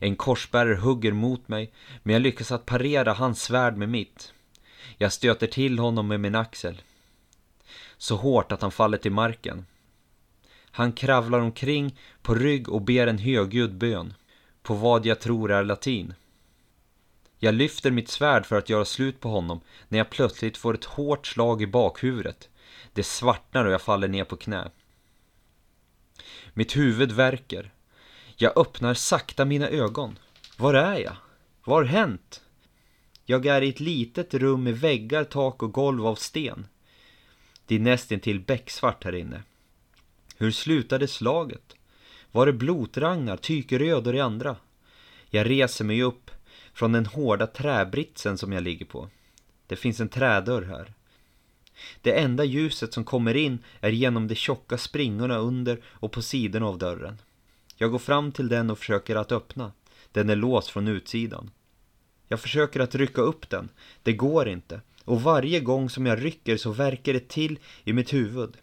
En 0.00 0.16
korsbärare 0.16 0.76
hugger 0.76 1.12
mot 1.12 1.48
mig, 1.48 1.72
men 2.02 2.12
jag 2.12 2.22
lyckas 2.22 2.52
att 2.52 2.66
parera 2.66 3.12
hans 3.12 3.42
svärd 3.42 3.76
med 3.76 3.88
mitt. 3.88 4.32
Jag 4.96 5.12
stöter 5.12 5.46
till 5.46 5.78
honom 5.78 6.08
med 6.08 6.20
min 6.20 6.34
axel. 6.34 6.82
Så 7.96 8.16
hårt 8.16 8.52
att 8.52 8.62
han 8.62 8.70
faller 8.70 8.98
till 8.98 9.12
marken. 9.12 9.66
Han 10.70 10.92
kravlar 10.92 11.40
omkring 11.40 11.98
på 12.22 12.34
rygg 12.34 12.68
och 12.68 12.82
ber 12.82 13.06
en 13.06 13.18
högljudd 13.18 13.74
bön, 13.74 14.14
på 14.62 14.74
vad 14.74 15.06
jag 15.06 15.20
tror 15.20 15.52
är 15.52 15.64
latin. 15.64 16.14
Jag 17.38 17.54
lyfter 17.54 17.90
mitt 17.90 18.08
svärd 18.08 18.46
för 18.46 18.56
att 18.56 18.68
göra 18.68 18.84
slut 18.84 19.20
på 19.20 19.28
honom 19.28 19.60
när 19.88 19.98
jag 19.98 20.10
plötsligt 20.10 20.56
får 20.56 20.74
ett 20.74 20.84
hårt 20.84 21.26
slag 21.26 21.62
i 21.62 21.66
bakhuvudet. 21.66 22.48
Det 22.92 23.02
svartnar 23.02 23.64
och 23.64 23.72
jag 23.72 23.82
faller 23.82 24.08
ner 24.08 24.24
på 24.24 24.36
knä. 24.36 24.70
Mitt 26.54 26.76
huvud 26.76 27.12
värker. 27.12 27.72
Jag 28.40 28.58
öppnar 28.58 28.94
sakta 28.94 29.44
mina 29.44 29.68
ögon. 29.68 30.18
Var 30.56 30.74
är 30.74 30.98
jag? 30.98 31.16
Vad 31.64 31.76
har 31.76 31.84
hänt? 31.84 32.42
Jag 33.24 33.46
är 33.46 33.62
i 33.62 33.68
ett 33.68 33.80
litet 33.80 34.34
rum 34.34 34.64
med 34.64 34.80
väggar, 34.80 35.24
tak 35.24 35.62
och 35.62 35.72
golv 35.72 36.06
av 36.06 36.14
sten. 36.14 36.66
Det 37.66 37.74
är 37.74 37.80
nästintill 37.80 38.40
becksvart 38.40 39.04
här 39.04 39.14
inne. 39.14 39.42
Hur 40.36 40.50
slutade 40.50 41.08
slaget? 41.08 41.76
Var 42.32 42.46
det 42.46 42.52
blotragnar, 42.52 43.36
tykeröd 43.36 44.06
och 44.06 44.12
de 44.12 44.20
andra? 44.20 44.56
Jag 45.30 45.50
reser 45.50 45.84
mig 45.84 46.02
upp 46.02 46.30
från 46.72 46.92
den 46.92 47.06
hårda 47.06 47.46
träbritsen 47.46 48.38
som 48.38 48.52
jag 48.52 48.62
ligger 48.62 48.86
på. 48.86 49.08
Det 49.66 49.76
finns 49.76 50.00
en 50.00 50.08
trädörr 50.08 50.62
här. 50.62 50.92
Det 52.02 52.20
enda 52.20 52.44
ljuset 52.44 52.92
som 52.92 53.04
kommer 53.04 53.36
in 53.36 53.58
är 53.80 53.90
genom 53.90 54.28
de 54.28 54.34
tjocka 54.34 54.78
springorna 54.78 55.36
under 55.36 55.82
och 55.86 56.12
på 56.12 56.22
sidorna 56.22 56.66
av 56.66 56.78
dörren. 56.78 57.18
Jag 57.80 57.90
går 57.90 57.98
fram 57.98 58.32
till 58.32 58.48
den 58.48 58.70
och 58.70 58.78
försöker 58.78 59.16
att 59.16 59.32
öppna. 59.32 59.72
Den 60.12 60.30
är 60.30 60.36
låst 60.36 60.68
från 60.68 60.88
utsidan. 60.88 61.50
Jag 62.28 62.40
försöker 62.40 62.80
att 62.80 62.94
rycka 62.94 63.20
upp 63.20 63.50
den. 63.50 63.68
Det 64.02 64.12
går 64.12 64.48
inte. 64.48 64.80
Och 65.04 65.22
varje 65.22 65.60
gång 65.60 65.90
som 65.90 66.06
jag 66.06 66.24
rycker 66.24 66.56
så 66.56 66.70
verkar 66.70 67.12
det 67.12 67.28
till 67.28 67.58
i 67.84 67.92
mitt 67.92 68.12
huvud. 68.12 68.56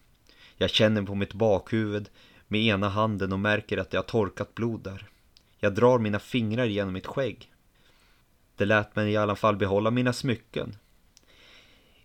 Jag 0.58 0.70
känner 0.70 1.02
på 1.02 1.16
mitt 1.16 1.34
bakhuvud 1.34 2.10
med 2.48 2.62
ena 2.62 2.90
handen 2.90 3.34
och 3.34 3.40
märker 3.40 3.78
att 3.78 3.90
det 3.90 3.98
har 3.98 4.04
torkat 4.04 4.56
blod 4.56 4.84
där. 4.84 5.08
Jag 5.60 5.76
drar 5.76 6.00
mina 6.00 6.20
fingrar 6.20 6.66
genom 6.66 6.94
mitt 6.94 7.08
skägg. 7.08 7.52
Det 8.56 8.66
lät 8.66 8.96
mig 8.96 9.12
i 9.12 9.18
alla 9.18 9.36
fall 9.36 9.56
behålla 9.56 9.92
mina 9.92 10.14
smycken. 10.14 10.76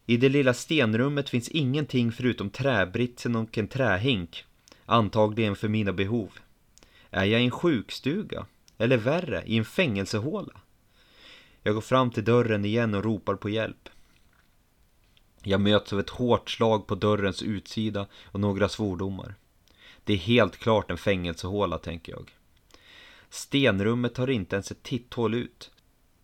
I 0.07 0.17
det 0.17 0.29
lilla 0.29 0.55
stenrummet 0.55 1.29
finns 1.29 1.49
ingenting 1.49 2.13
förutom 2.13 2.51
träbritsen 2.51 3.37
och 3.37 3.59
en 3.59 3.69
trähink. 3.69 4.45
Antagligen 4.87 5.57
för 5.57 5.69
mina 5.69 5.93
behov. 5.93 6.31
Är 7.11 7.25
jag 7.25 7.41
i 7.41 7.45
en 7.45 7.51
sjukstuga? 7.51 8.47
Eller 8.79 8.97
värre, 8.97 9.43
i 9.47 9.59
en 9.59 9.65
fängelsehåla? 9.65 10.61
Jag 11.63 11.75
går 11.75 11.81
fram 11.81 12.11
till 12.11 12.25
dörren 12.25 12.65
igen 12.65 12.95
och 12.95 13.05
ropar 13.05 13.35
på 13.35 13.49
hjälp. 13.49 13.89
Jag 15.43 15.61
möts 15.61 15.93
av 15.93 16.01
ett 16.01 16.11
hårt 16.11 16.51
slag 16.51 16.87
på 16.87 16.95
dörrens 16.95 17.43
utsida 17.43 18.07
och 18.25 18.41
några 18.41 18.69
svordomar. 18.69 19.35
Det 20.05 20.13
är 20.13 20.17
helt 20.17 20.57
klart 20.57 20.91
en 20.91 20.99
fängelsehåla, 20.99 21.79
tänker 21.79 22.13
jag. 22.13 22.35
Stenrummet 23.31 24.17
har 24.17 24.31
inte 24.31 24.57
ens 24.57 24.71
ett 24.71 24.83
titthål 24.83 25.35
ut, 25.35 25.71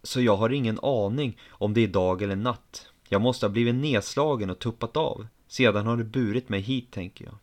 så 0.03 0.21
jag 0.21 0.37
har 0.37 0.51
ingen 0.51 0.79
aning 0.83 1.39
om 1.49 1.75
det 1.75 1.81
är 1.81 1.89
dag 1.89 2.23
eller 2.23 2.37
natt. 2.37 2.89
Jag 3.09 3.21
måste 3.21 3.47
ha 3.47 3.51
blivit 3.51 3.75
nedslagen 3.75 4.51
och 4.51 4.59
tuppat 4.59 4.97
av. 4.97 5.27
Sedan 5.49 5.87
har 5.87 5.97
det 5.97 6.05
burit 6.05 6.49
mig 6.49 6.61
hit, 6.61 6.91
tänker 6.91 7.25
jag. 7.25 7.35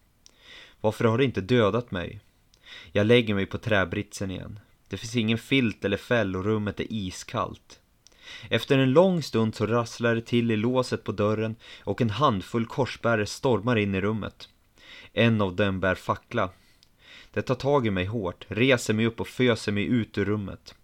Varför 0.81 1.05
har 1.05 1.17
det 1.17 1.25
inte 1.25 1.41
dödat 1.41 1.91
mig? 1.91 2.19
Jag 2.91 3.07
lägger 3.07 3.35
mig 3.35 3.45
på 3.45 3.57
träbritsen 3.57 4.31
igen. 4.31 4.59
Det 4.87 4.97
finns 4.97 5.15
ingen 5.15 5.37
filt 5.37 5.85
eller 5.85 5.97
fäll 5.97 6.35
och 6.35 6.45
rummet 6.45 6.79
är 6.79 6.93
iskallt. 6.93 7.79
Efter 8.49 8.77
en 8.77 8.91
lång 8.91 9.23
stund 9.23 9.55
så 9.55 9.65
rasslar 9.65 10.15
det 10.15 10.21
till 10.21 10.51
i 10.51 10.57
låset 10.57 11.03
på 11.03 11.11
dörren 11.11 11.55
och 11.83 12.01
en 12.01 12.09
handfull 12.09 12.65
korsbärare 12.65 13.25
stormar 13.25 13.75
in 13.75 13.95
i 13.95 14.01
rummet. 14.01 14.49
En 15.13 15.41
av 15.41 15.55
dem 15.55 15.79
bär 15.79 15.95
fackla. 15.95 16.49
Det 17.33 17.41
tar 17.41 17.55
tag 17.55 17.87
i 17.87 17.91
mig 17.91 18.05
hårt, 18.05 18.45
reser 18.47 18.93
mig 18.93 19.05
upp 19.05 19.19
och 19.19 19.27
föser 19.27 19.71
mig 19.71 19.83
ut 19.83 20.17
ur 20.17 20.25
rummet. 20.25 20.75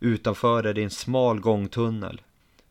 Utanför 0.00 0.64
är 0.64 0.74
det 0.74 0.82
en 0.82 0.90
smal 0.90 1.40
gångtunnel. 1.40 2.20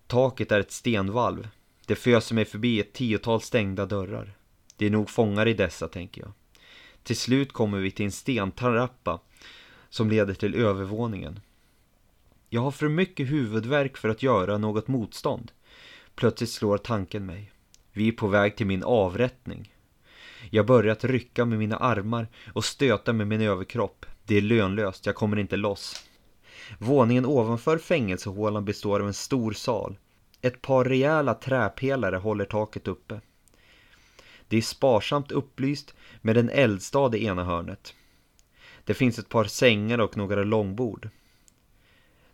Taket 0.07 0.51
är 0.51 0.59
ett 0.59 0.71
stenvalv. 0.71 1.47
Det 1.85 1.95
föser 1.95 2.35
mig 2.35 2.45
förbi 2.45 2.79
ett 2.79 2.93
tiotal 2.93 3.41
stängda 3.41 3.85
dörrar. 3.85 4.33
Det 4.77 4.85
är 4.85 4.89
nog 4.89 5.09
fångar 5.09 5.47
i 5.47 5.53
dessa, 5.53 5.87
tänker 5.87 6.21
jag. 6.21 6.31
Till 7.09 7.17
slut 7.17 7.53
kommer 7.53 7.79
vi 7.79 7.91
till 7.91 8.05
en 8.05 8.11
stentrappa 8.11 9.19
som 9.89 10.09
leder 10.09 10.33
till 10.33 10.55
övervåningen. 10.55 11.39
Jag 12.49 12.61
har 12.61 12.71
för 12.71 12.89
mycket 12.89 13.29
huvudvärk 13.29 13.97
för 13.97 14.09
att 14.09 14.23
göra 14.23 14.57
något 14.57 14.87
motstånd. 14.87 15.51
Plötsligt 16.15 16.49
slår 16.49 16.77
tanken 16.77 17.25
mig. 17.25 17.51
Vi 17.91 18.07
är 18.07 18.11
på 18.11 18.27
väg 18.27 18.55
till 18.55 18.65
min 18.65 18.83
avrättning. 18.83 19.73
Jag 20.49 20.65
börjar 20.65 20.91
att 20.91 21.03
rycka 21.03 21.45
med 21.45 21.59
mina 21.59 21.77
armar 21.77 22.27
och 22.53 22.65
stöta 22.65 23.13
med 23.13 23.27
min 23.27 23.41
överkropp. 23.41 24.05
Det 24.25 24.37
är 24.37 24.41
lönlöst, 24.41 25.05
jag 25.05 25.15
kommer 25.15 25.39
inte 25.39 25.57
loss. 25.57 26.05
Våningen 26.79 27.25
ovanför 27.25 27.77
fängelsehålan 27.77 28.65
består 28.65 28.99
av 28.99 29.07
en 29.07 29.13
stor 29.13 29.53
sal. 29.53 29.97
Ett 30.41 30.61
par 30.61 30.85
rejäla 30.85 31.33
träpelare 31.33 32.15
håller 32.15 32.45
taket 32.45 32.87
uppe. 32.87 33.21
Det 34.49 34.57
är 34.57 34.61
sparsamt 34.61 35.31
upplyst 35.31 35.93
med 36.21 36.37
en 36.37 36.49
eldstad 36.49 37.15
i 37.15 37.25
ena 37.25 37.43
hörnet. 37.43 37.93
Det 38.83 38.93
finns 38.93 39.19
ett 39.19 39.29
par 39.29 39.43
sängar 39.43 39.99
och 39.99 40.17
några 40.17 40.43
långbord. 40.43 41.09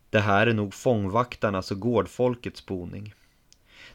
Det 0.09 0.19
här 0.19 0.47
är 0.47 0.53
nog 0.53 0.73
fångvaktarnas 0.73 1.71
och 1.71 1.79
gårdfolkets 1.79 2.65
boning. 2.65 3.13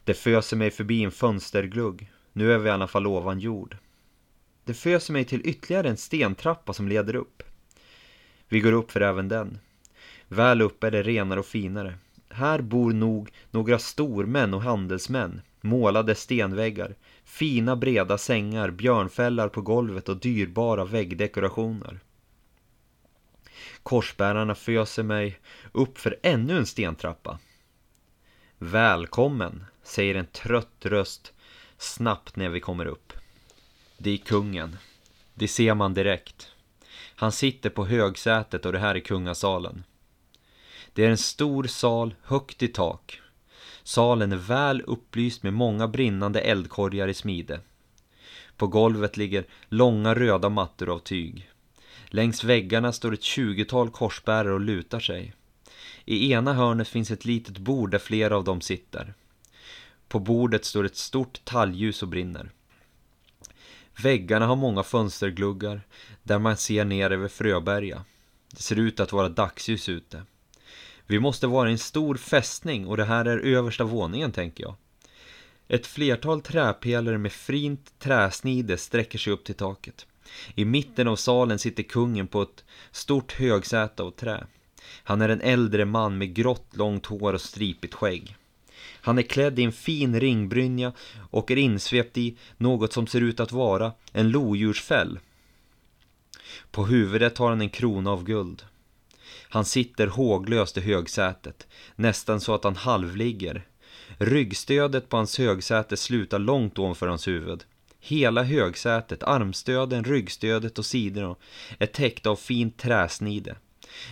Det 0.05 0.15
föser 0.15 0.57
mig 0.57 0.71
förbi 0.71 1.05
en 1.05 1.11
fönsterglugg. 1.11 2.13
Nu 2.33 2.53
är 2.53 2.59
vi 2.59 2.69
i 2.69 2.73
alla 2.73 2.87
fall 2.87 3.07
ovan 3.07 3.39
jord. 3.39 3.77
Det 4.65 4.75
föser 4.75 5.13
mig 5.13 5.25
till 5.25 5.47
ytterligare 5.47 5.89
en 5.89 5.97
stentrappa 5.97 6.73
som 6.73 6.89
leder 6.89 7.15
upp. 7.15 7.43
Vi 8.49 8.61
går 8.61 8.73
upp 8.73 8.91
för 8.91 9.01
även 9.01 9.29
den. 9.29 9.59
Väl 10.29 10.63
uppe 10.63 10.87
är 10.87 10.91
det 10.91 11.03
renare 11.03 11.41
och 11.41 11.47
finare. 11.47 11.95
Här 12.33 12.61
bor 12.61 12.93
nog 12.93 13.31
några 13.51 13.79
stormän 13.79 14.55
och 14.55 14.63
handelsmän, 14.63 15.41
målade 15.61 16.15
stenväggar, 16.15 16.97
fina 17.25 17.77
breda 17.77 18.19
sängar, 18.19 18.71
björnfällar 18.71 19.49
på 19.49 19.63
golvet 19.63 20.09
och 20.09 20.17
dyrbara 20.17 20.85
väggdekorationer. 20.85 22.01
Korsbärarna 23.83 24.55
föser 24.55 25.03
mig 25.03 25.39
upp 25.73 25.99
för 25.99 26.19
ännu 26.23 26.59
en 26.59 26.67
stentrappa. 26.67 27.39
Välkommen, 28.59 29.65
säger 29.83 30.15
en 30.15 30.27
trött 30.27 30.87
röst 30.87 31.33
snabbt 31.79 32.37
när 32.37 32.49
vi 32.49 32.61
kommer 32.61 32.87
upp. 32.87 33.13
Det 33.99 34.11
är 34.11 34.17
kungen. 34.17 34.77
Det 35.35 35.49
ser 35.49 35.75
man 35.75 35.95
direkt. 35.95 36.53
Han 37.15 37.33
sitter 37.33 37.71
på 37.71 37.87
högsätet 37.87 38.67
och 38.67 38.73
det 38.73 38.79
här 38.79 38.95
är 38.95 39.01
kungasalen. 39.01 39.85
Det 40.93 41.05
är 41.05 41.11
en 41.11 41.19
stor 41.19 41.65
sal 41.65 42.15
högt 42.23 42.63
i 42.63 42.69
tak. 42.69 43.21
Salen 43.83 44.33
är 44.33 44.37
väl 44.37 44.83
upplyst 44.87 45.43
med 45.43 45.53
många 45.53 45.89
brinnande 45.89 46.41
eldkorgar 46.41 47.09
i 47.09 47.15
smide. 47.15 47.61
På 48.57 48.67
golvet 48.67 49.17
ligger 49.17 49.45
långa 49.69 50.15
röda 50.15 50.49
mattor 50.49 50.89
av 50.89 50.99
tyg. 50.99 51.51
Längs 52.07 52.45
väggarna 52.45 52.93
står 52.93 53.15
ett 53.15 53.23
tjugotal 53.23 53.91
korsbärare 53.91 54.53
och 54.53 54.61
lutar 54.61 55.01
sig. 55.01 55.35
I 56.05 56.33
ena 56.33 56.53
hörnet 56.53 56.89
finns 56.89 57.11
ett 57.11 57.25
litet 57.25 57.59
bord 57.59 57.91
där 57.91 57.99
flera 57.99 58.37
av 58.37 58.45
dem 58.45 58.61
sitter. 58.61 59.15
På 60.09 60.19
bordet 60.19 60.65
står 60.65 60.85
ett 60.85 60.97
stort 60.97 61.45
talgljus 61.45 62.03
och 62.03 62.09
brinner. 62.09 62.51
Väggarna 64.03 64.47
har 64.47 64.57
många 64.57 64.83
fönstergluggar 64.83 65.83
där 66.23 66.39
man 66.39 66.57
ser 66.57 66.85
ner 66.85 67.11
över 67.11 67.29
Fröberga. 67.29 68.05
Det 68.51 68.63
ser 68.63 68.77
ut 68.77 69.01
att 69.01 69.13
vara 69.13 69.29
dagsljus 69.29 69.89
ute. 69.89 70.23
Vi 71.11 71.21
måste 71.21 71.47
vara 71.47 71.69
i 71.69 71.73
en 71.73 71.79
stor 71.79 72.15
fästning 72.15 72.87
och 72.87 72.97
det 72.97 73.05
här 73.05 73.25
är 73.25 73.39
översta 73.39 73.85
våningen 73.85 74.33
tänker 74.33 74.65
jag. 74.65 74.75
Ett 75.69 75.87
flertal 75.87 76.41
träpelare 76.41 77.19
med 77.19 77.33
fint 77.33 77.93
träsnide 77.99 78.77
sträcker 78.77 79.19
sig 79.19 79.33
upp 79.33 79.45
till 79.45 79.55
taket. 79.55 80.07
I 80.55 80.65
mitten 80.65 81.09
av 81.09 81.17
salen 81.17 81.59
sitter 81.59 81.83
kungen 81.83 82.27
på 82.27 82.43
ett 82.43 82.65
stort 82.91 83.33
högsäte 83.33 84.03
av 84.03 84.11
trä. 84.11 84.47
Han 85.03 85.21
är 85.21 85.29
en 85.29 85.41
äldre 85.41 85.85
man 85.85 86.19
med 86.19 86.35
grått 86.35 86.77
långt 86.77 87.07
hår 87.07 87.33
och 87.33 87.41
stripigt 87.41 87.95
skägg. 87.95 88.37
Han 89.01 89.19
är 89.19 89.23
klädd 89.23 89.59
i 89.59 89.63
en 89.63 89.73
fin 89.73 90.21
ringbrynja 90.21 90.93
och 91.31 91.51
är 91.51 91.57
insvept 91.57 92.19
i 92.19 92.37
något 92.57 92.93
som 92.93 93.07
ser 93.07 93.21
ut 93.21 93.41
att 93.41 93.53
vara 93.53 93.93
en 94.13 94.31
lodjursfäll. 94.31 95.19
På 96.71 96.87
huvudet 96.87 97.39
har 97.39 97.49
han 97.49 97.61
en 97.61 97.71
krona 97.71 98.11
av 98.11 98.25
guld. 98.25 98.65
Han 99.43 99.65
sitter 99.65 100.07
håglöst 100.07 100.77
i 100.77 100.81
högsätet, 100.81 101.67
nästan 101.97 102.41
så 102.41 102.55
att 102.55 102.65
han 102.65 102.77
halvligger. 102.77 103.67
Ryggstödet 104.19 105.09
på 105.09 105.17
hans 105.17 105.39
högsäte 105.39 105.97
slutar 105.97 106.39
långt 106.39 106.79
ovanför 106.79 107.07
hans 107.07 107.29
huvud. 107.29 107.65
Hela 108.01 108.43
högsätet, 108.43 109.23
armstöden, 109.23 110.05
ryggstödet 110.05 110.79
och 110.79 110.87
sidorna 110.87 111.37
är 111.79 111.87
täckta 111.87 112.31
av 112.31 112.37
fint 112.37 112.79
träsnide. 112.79 113.57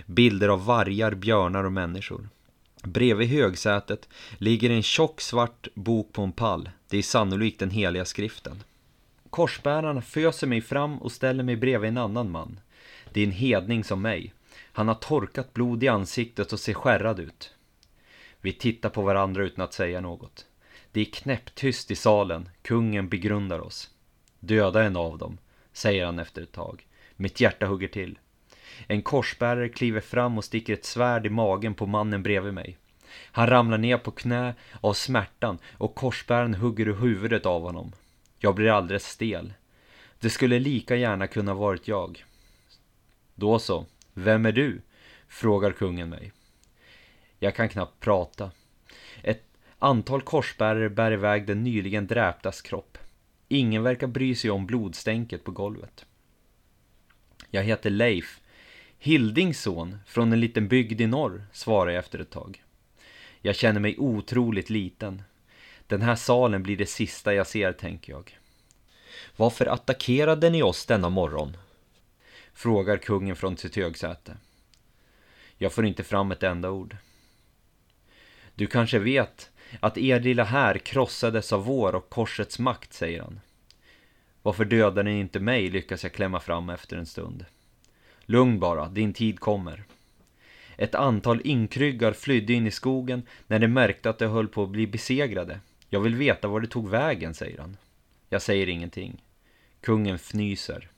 Bilder 0.07 0.49
av 0.49 0.65
vargar, 0.65 1.15
björnar 1.15 1.65
och 1.65 1.73
människor. 1.73 2.29
Bredvid 2.83 3.29
högsätet 3.29 4.09
ligger 4.39 4.71
en 4.71 4.83
tjock 4.83 5.21
svart 5.21 5.69
bok 5.75 6.13
på 6.13 6.23
en 6.23 6.33
pall. 6.33 6.71
Det 6.89 6.99
är 6.99 7.03
sannolikt 7.03 7.61
den 7.61 7.71
heliga 7.71 8.05
skriften. 8.05 8.63
Korsbärarna 9.31 10.03
föser 10.03 10.47
mig 10.47 10.61
fram 10.61 10.99
och 10.99 11.13
ställer 11.13 11.45
mig 11.45 11.57
bredvid 11.57 11.89
en 11.89 11.99
annan 11.99 12.31
man. 12.31 12.61
Det 13.13 13.21
är 13.21 13.25
en 13.25 13.33
hedning 13.33 13.85
som 13.85 14.03
mig. 14.03 14.33
Han 14.73 14.89
har 14.89 14.95
torkat 14.95 15.55
blod 15.55 15.85
i 15.85 15.89
ansiktet 15.89 16.53
och 16.53 16.61
ser 16.61 16.75
skärrad 16.75 17.21
ut. 17.21 17.55
Vi 18.41 18.53
tittar 18.53 18.89
på 18.89 19.03
varandra 19.03 19.45
utan 19.45 19.65
att 19.65 19.73
säga 19.73 20.01
något. 20.01 20.47
Det 20.93 21.01
är 21.01 21.05
knäpptyst 21.05 21.91
i 21.91 21.97
salen. 21.97 22.49
Kungen 22.63 23.09
begrundar 23.09 23.61
oss. 23.61 23.91
Döda 24.41 24.83
en 24.83 24.97
av 24.97 25.19
dem, 25.19 25.39
säger 25.73 26.07
han 26.07 26.19
efter 26.19 26.43
ett 26.43 26.53
tag. 26.53 26.87
Mitt 27.17 27.41
hjärta 27.41 27.67
hugger 27.67 27.89
till. 27.89 28.19
En 28.87 29.03
korsbärare 29.03 29.69
kliver 29.69 30.01
fram 30.01 30.39
och 30.39 30.45
sticker 30.45 30.73
ett 30.73 30.85
svärd 30.85 31.27
i 31.27 31.31
magen 31.31 31.75
på 31.75 31.87
mannen 31.87 32.23
bredvid 32.23 32.55
mig. 32.55 32.79
Han 33.23 33.47
ramlar 33.47 33.79
ner 33.79 33.99
på 33.99 34.11
knä 34.11 34.55
av 34.81 34.93
smärtan 34.93 35.59
och 35.73 35.95
korsbäraren 35.95 36.55
hugger 36.55 36.89
ur 36.89 36.95
huvudet 36.95 37.47
av 37.47 37.63
honom. 37.63 37.93
Jag 38.39 38.55
blir 38.55 38.71
alldeles 38.71 39.07
stel. 39.07 39.53
Det 40.21 40.31
skulle 40.31 40.59
lika 40.59 40.97
gärna 40.97 41.27
kunna 41.27 41.55
varit 41.55 41.89
jag. 41.89 42.25
Då 43.35 43.59
så, 43.59 43.87
vem 44.19 44.47
är 44.47 44.53
du? 44.53 44.81
frågar 45.29 45.73
kungen 45.73 46.09
mig. 46.09 46.33
Jag 47.39 47.55
kan 47.55 47.69
knappt 47.69 48.01
prata. 48.01 48.51
Ett 49.23 49.45
antal 49.79 50.23
korsbärare 50.23 50.91
bär 50.91 51.13
iväg 51.13 51.47
den 51.47 51.65
nyligen 51.65 52.07
dräptas 52.07 52.63
kropp. 52.63 52.99
Ingen 53.49 53.83
verkar 53.83 54.07
bry 54.07 54.35
sig 54.35 54.51
om 54.51 54.67
blodstänket 54.67 55.45
på 55.45 55.51
golvet. 55.51 56.07
Jag 57.51 57.63
heter 57.63 57.91
Leif, 57.91 58.41
Hildings 58.99 59.61
son 59.61 59.99
från 60.07 60.33
en 60.33 60.41
liten 60.41 60.69
bygd 60.69 61.01
i 61.01 61.07
norr, 61.07 61.47
svarar 61.53 61.91
jag 61.91 61.99
efter 61.99 62.19
ett 62.19 62.31
tag. 62.31 62.63
Jag 63.43 63.57
känner 63.57 63.81
mig 63.81 63.99
otroligt 63.99 64.71
liten. 64.71 65.23
Den 65.87 66.03
här 66.03 66.17
salen 66.17 66.63
blir 66.63 66.77
det 66.77 66.87
sista 66.87 67.35
jag 67.35 67.47
ser, 67.47 67.73
tänker 67.73 68.13
jag. 68.13 68.39
Varför 69.37 69.67
attackerade 69.67 70.51
ni 70.51 70.63
oss 70.63 70.87
denna 70.87 71.09
morgon? 71.09 71.57
Frågar 72.59 72.97
kungen 72.97 73.37
från 73.37 73.57
sitt 73.57 73.77
högsäte. 73.77 74.37
Jag 75.57 75.73
får 75.73 75.87
inte 75.87 76.05
fram 76.05 76.33
ett 76.33 76.43
enda 76.43 76.71
ord. 76.71 76.97
Du 78.55 78.67
kanske 78.67 78.99
vet 78.99 79.51
att 79.81 79.99
er 79.99 80.21
lilla 80.21 80.45
här 80.45 80.79
krossades 80.79 81.53
av 81.53 81.65
vår 81.65 81.95
och 81.95 82.11
korsets 82.11 82.59
makt, 82.59 82.93
säger 82.93 83.23
han. 83.23 83.41
Varför 84.43 84.65
dödar 84.65 85.03
ni 85.03 85.21
inte 85.21 85.41
mig, 85.41 85.71
lyckas 85.71 86.03
jag 86.03 86.13
klämma 86.13 86.41
fram 86.41 86.71
efter 86.71 86.97
en 86.97 87.07
stund. 87.07 87.45
Lugn 88.21 88.59
bara, 88.59 88.89
din 88.89 89.13
tid 89.13 89.41
kommer. 89.41 89.85
Ett 90.77 90.95
antal 90.95 91.41
inkryggar 91.45 92.13
flydde 92.13 92.53
in 92.53 92.67
i 92.67 92.71
skogen 92.71 93.23
när 93.47 93.59
de 93.59 93.69
märkte 93.69 94.11
att 94.11 94.19
de 94.19 94.27
höll 94.27 94.49
på 94.49 94.63
att 94.63 94.71
bli 94.71 94.87
besegrade. 94.87 95.61
Jag 95.89 96.01
vill 96.01 96.15
veta 96.15 96.49
var 96.49 96.61
det 96.61 96.67
tog 96.67 96.89
vägen, 96.89 97.35
säger 97.35 97.59
han. 97.59 97.77
Jag 98.29 98.43
säger 98.43 98.69
ingenting. 98.69 99.25
Kungen 99.81 100.15
fnyser. 100.15 100.91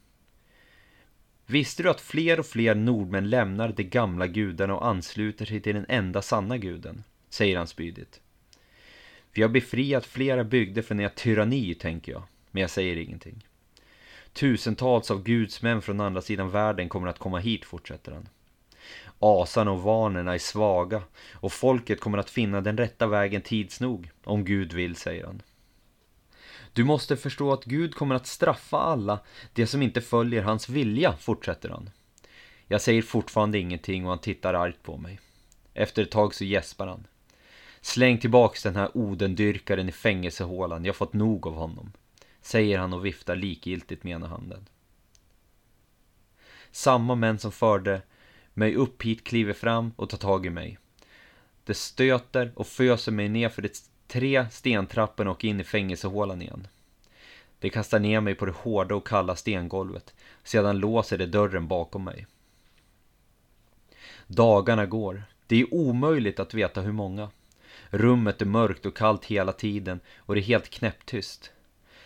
Visste 1.51 1.83
du 1.83 1.91
att 1.91 2.01
fler 2.01 2.41
och 2.41 2.47
fler 2.47 2.75
nordmän 2.75 3.31
lämnar 3.31 3.69
de 3.69 3.85
gamla 3.85 4.27
gudarna 4.27 4.75
och 4.75 4.87
ansluter 4.87 5.45
sig 5.45 5.61
till 5.61 5.75
den 5.75 5.87
enda 5.89 6.23
sanna 6.23 6.59
guden? 6.59 7.05
Säger 7.29 7.59
han 7.59 7.67
spydigt. 7.67 8.21
Vi 9.33 9.43
har 9.43 9.49
befriat 9.49 10.07
flera 10.07 10.45
bygder 10.45 10.83
från 10.83 11.01
er 11.01 11.09
tyranni, 11.09 11.75
tänker 11.75 12.13
jag. 12.13 12.23
Men 12.51 12.61
jag 12.61 12.71
säger 12.71 12.97
ingenting. 12.97 13.47
Tusentals 14.33 15.11
av 15.11 15.23
gudsmän 15.23 15.83
från 15.83 16.01
andra 16.01 16.23
sidan 16.23 16.51
världen 16.51 16.89
kommer 16.89 17.09
att 17.09 17.19
komma 17.19 17.39
hit, 17.39 17.65
fortsätter 17.65 18.13
han. 18.13 18.29
Asarna 19.19 19.71
och 19.71 19.83
vanerna 19.83 20.35
är 20.35 20.39
svaga 20.39 21.03
och 21.33 21.53
folket 21.53 22.01
kommer 22.01 22.19
att 22.19 22.31
finna 22.31 22.61
den 22.61 22.77
rätta 22.77 23.07
vägen 23.07 23.43
tids 23.43 23.81
nog, 23.81 24.11
om 24.25 24.45
Gud 24.45 24.73
vill, 24.73 24.97
säger 24.97 25.25
han. 25.25 25.43
Du 26.73 26.85
måste 26.85 27.17
förstå 27.17 27.53
att 27.53 27.65
Gud 27.65 27.95
kommer 27.95 28.15
att 28.15 28.27
straffa 28.27 28.79
alla 28.79 29.21
de 29.53 29.67
som 29.67 29.83
inte 29.83 30.01
följer 30.01 30.43
hans 30.43 30.69
vilja, 30.69 31.17
fortsätter 31.17 31.69
han. 31.69 31.91
Jag 32.67 32.81
säger 32.81 33.03
fortfarande 33.03 33.59
ingenting 33.59 34.05
och 34.05 34.11
han 34.11 34.19
tittar 34.19 34.55
argt 34.55 34.83
på 34.83 34.97
mig. 34.97 35.21
Efter 35.75 36.03
ett 36.03 36.11
tag 36.11 36.35
så 36.35 36.45
gäspar 36.45 36.87
han. 36.87 37.07
Släng 37.81 38.19
tillbaks 38.19 38.63
den 38.63 38.77
här 38.77 38.97
odendyrkaren 38.97 39.89
i 39.89 39.93
fängelsehålan, 39.93 40.85
jag 40.85 40.93
har 40.93 40.97
fått 40.97 41.13
nog 41.13 41.47
av 41.47 41.55
honom. 41.55 41.93
Säger 42.43 42.79
han 42.79 42.93
och 42.93 43.07
viftar 43.07 43.37
likgiltigt 43.37 44.05
med 44.05 44.13
ena 44.13 44.27
handen. 44.27 44.69
Samma 46.71 47.15
män 47.15 47.39
som 47.39 47.53
förde 47.53 48.03
mig 48.55 48.75
upp 48.75 49.03
hit 49.03 49.25
kliver 49.25 49.53
fram 49.53 49.93
och 49.97 50.11
tar 50.11 50.19
tag 50.19 50.47
i 50.47 50.51
mig. 50.51 50.79
Det 51.65 51.75
stöter 51.75 52.53
och 52.57 52.67
föser 52.67 53.13
mig 53.13 53.29
ner 53.29 53.49
för 53.49 53.65
ett 53.65 53.90
tre 54.11 54.47
stentrapporna 54.51 55.31
och 55.31 55.45
in 55.45 55.61
i 55.61 55.65
fängelsehålan 55.65 56.43
igen. 56.43 56.69
Det 57.59 57.71
kastar 57.71 57.99
ner 57.99 58.21
mig 58.21 58.35
på 58.35 58.47
det 58.47 58.53
hårda 58.53 58.95
och 58.95 59.07
kalla 59.07 59.37
stengolvet. 59.37 60.15
Sedan 60.45 60.79
låser 60.79 61.19
det 61.19 61.27
dörren 61.27 61.69
bakom 61.69 62.05
mig. 62.05 62.27
Dagarna 64.27 64.87
går. 64.87 65.23
Det 65.47 65.61
är 65.61 65.75
omöjligt 65.75 66.41
att 66.41 66.55
veta 66.55 66.81
hur 66.81 66.93
många. 66.93 67.31
Rummet 67.91 68.43
är 68.43 68.47
mörkt 68.47 68.87
och 68.87 68.97
kallt 68.97 69.25
hela 69.25 69.53
tiden 69.53 70.01
och 70.17 70.35
det 70.35 70.41
är 70.41 70.43
helt 70.43 70.71
knäpptyst. 70.71 71.53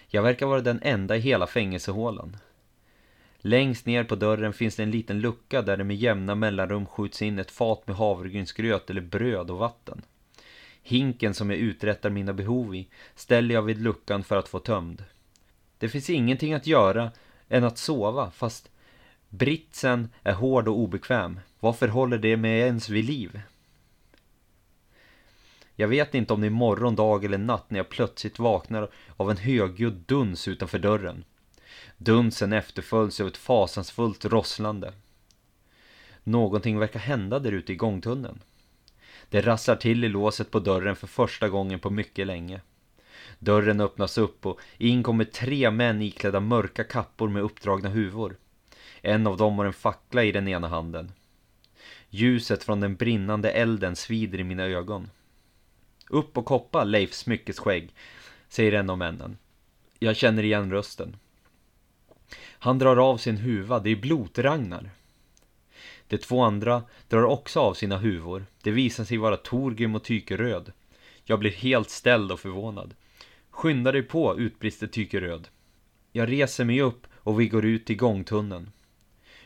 Jag 0.08 0.22
verkar 0.22 0.46
vara 0.46 0.60
den 0.60 0.80
enda 0.82 1.16
i 1.16 1.20
hela 1.20 1.46
fängelsehålan. 1.46 2.36
Längst 3.38 3.86
ner 3.86 4.04
på 4.04 4.16
dörren 4.16 4.52
finns 4.52 4.76
det 4.76 4.82
en 4.82 4.90
liten 4.90 5.20
lucka 5.20 5.62
där 5.62 5.76
det 5.76 5.84
med 5.84 5.96
jämna 5.96 6.34
mellanrum 6.34 6.86
skjuts 6.86 7.22
in 7.22 7.38
ett 7.38 7.50
fat 7.50 7.86
med 7.86 7.96
havregrynsgröt 7.96 8.90
eller 8.90 9.00
bröd 9.00 9.50
och 9.50 9.58
vatten. 9.58 10.02
Hinken 10.86 11.34
som 11.34 11.50
jag 11.50 11.58
uträttar 11.58 12.10
mina 12.10 12.32
behov 12.32 12.74
i 12.74 12.88
ställer 13.14 13.54
jag 13.54 13.62
vid 13.62 13.82
luckan 13.82 14.24
för 14.24 14.36
att 14.36 14.48
få 14.48 14.58
tömd. 14.58 15.04
Det 15.78 15.88
finns 15.88 16.10
ingenting 16.10 16.54
att 16.54 16.66
göra 16.66 17.12
än 17.48 17.64
att 17.64 17.78
sova 17.78 18.30
fast 18.30 18.70
britsen 19.28 20.08
är 20.22 20.32
hård 20.32 20.68
och 20.68 20.78
obekväm. 20.78 21.40
Varför 21.60 21.88
håller 21.88 22.18
det 22.18 22.36
mig 22.36 22.60
ens 22.60 22.88
vid 22.88 23.04
liv? 23.04 23.40
Jag 25.76 25.88
vet 25.88 26.14
inte 26.14 26.32
om 26.32 26.40
det 26.40 26.46
är 26.46 26.50
morgon, 26.50 26.96
dag 26.96 27.24
eller 27.24 27.38
natt 27.38 27.70
när 27.70 27.78
jag 27.78 27.88
plötsligt 27.88 28.38
vaknar 28.38 28.90
av 29.16 29.30
en 29.30 29.36
högljudd 29.36 30.02
duns 30.06 30.48
utanför 30.48 30.78
dörren. 30.78 31.24
Dunsen 31.96 32.52
efterföljs 32.52 33.20
av 33.20 33.26
ett 33.26 33.36
fasansfullt 33.36 34.24
rosslande. 34.24 34.92
Någonting 36.24 36.78
verkar 36.78 37.00
hända 37.00 37.38
där 37.38 37.52
ute 37.52 37.72
i 37.72 37.76
gångtunneln. 37.76 38.40
Det 39.28 39.40
rasslar 39.40 39.76
till 39.76 40.04
i 40.04 40.08
låset 40.08 40.50
på 40.50 40.60
dörren 40.60 40.96
för 40.96 41.06
första 41.06 41.48
gången 41.48 41.80
på 41.80 41.90
mycket 41.90 42.26
länge. 42.26 42.60
Dörren 43.38 43.80
öppnas 43.80 44.18
upp 44.18 44.46
och 44.46 44.60
in 44.78 45.02
kommer 45.02 45.24
tre 45.24 45.70
män 45.70 46.02
iklädda 46.02 46.40
mörka 46.40 46.84
kappor 46.84 47.28
med 47.28 47.42
uppdragna 47.42 47.88
huvor. 47.88 48.36
En 49.00 49.26
av 49.26 49.36
dem 49.36 49.58
har 49.58 49.64
en 49.64 49.72
fackla 49.72 50.24
i 50.24 50.32
den 50.32 50.48
ena 50.48 50.68
handen. 50.68 51.12
Ljuset 52.10 52.64
från 52.64 52.80
den 52.80 52.96
brinnande 52.96 53.50
elden 53.50 53.96
svider 53.96 54.40
i 54.40 54.44
mina 54.44 54.62
ögon. 54.64 55.10
Upp 56.08 56.38
och 56.38 56.44
koppa, 56.44 56.84
Leif 56.84 57.14
smyckesskägg, 57.14 57.94
säger 58.48 58.72
en 58.72 58.90
av 58.90 58.98
männen. 58.98 59.38
Jag 59.98 60.16
känner 60.16 60.42
igen 60.42 60.70
rösten. 60.70 61.16
Han 62.58 62.78
drar 62.78 62.96
av 62.96 63.16
sin 63.16 63.36
huva, 63.36 63.78
det 63.78 63.90
är 63.90 63.96
Blot-Ragnar. 63.96 64.90
De 66.08 66.18
två 66.18 66.42
andra 66.42 66.82
drar 67.08 67.22
också 67.22 67.60
av 67.60 67.74
sina 67.74 67.98
huvor. 67.98 68.46
Det 68.62 68.70
visar 68.70 69.04
sig 69.04 69.16
vara 69.16 69.36
Torgrim 69.36 69.94
och 69.94 70.04
Tykeröd. 70.04 70.72
Jag 71.24 71.38
blir 71.38 71.50
helt 71.50 71.90
ställd 71.90 72.32
och 72.32 72.40
förvånad. 72.40 72.94
Skynda 73.50 73.92
dig 73.92 74.02
på, 74.02 74.38
utbrister 74.38 74.86
Tykeröd. 74.86 75.48
Jag 76.12 76.30
reser 76.30 76.64
mig 76.64 76.80
upp 76.80 77.06
och 77.14 77.40
vi 77.40 77.48
går 77.48 77.64
ut 77.64 77.90
i 77.90 77.94
gångtunneln. 77.94 78.70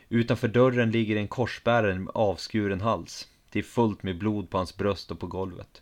Utanför 0.09 0.47
dörren 0.47 0.91
ligger 0.91 1.15
en 1.15 1.27
korsbärare 1.27 1.99
med 1.99 2.11
avskuren 2.15 2.81
hals. 2.81 3.27
Det 3.49 3.59
är 3.59 3.63
fullt 3.63 4.03
med 4.03 4.17
blod 4.17 4.49
på 4.49 4.57
hans 4.57 4.77
bröst 4.77 5.11
och 5.11 5.19
på 5.19 5.27
golvet. 5.27 5.81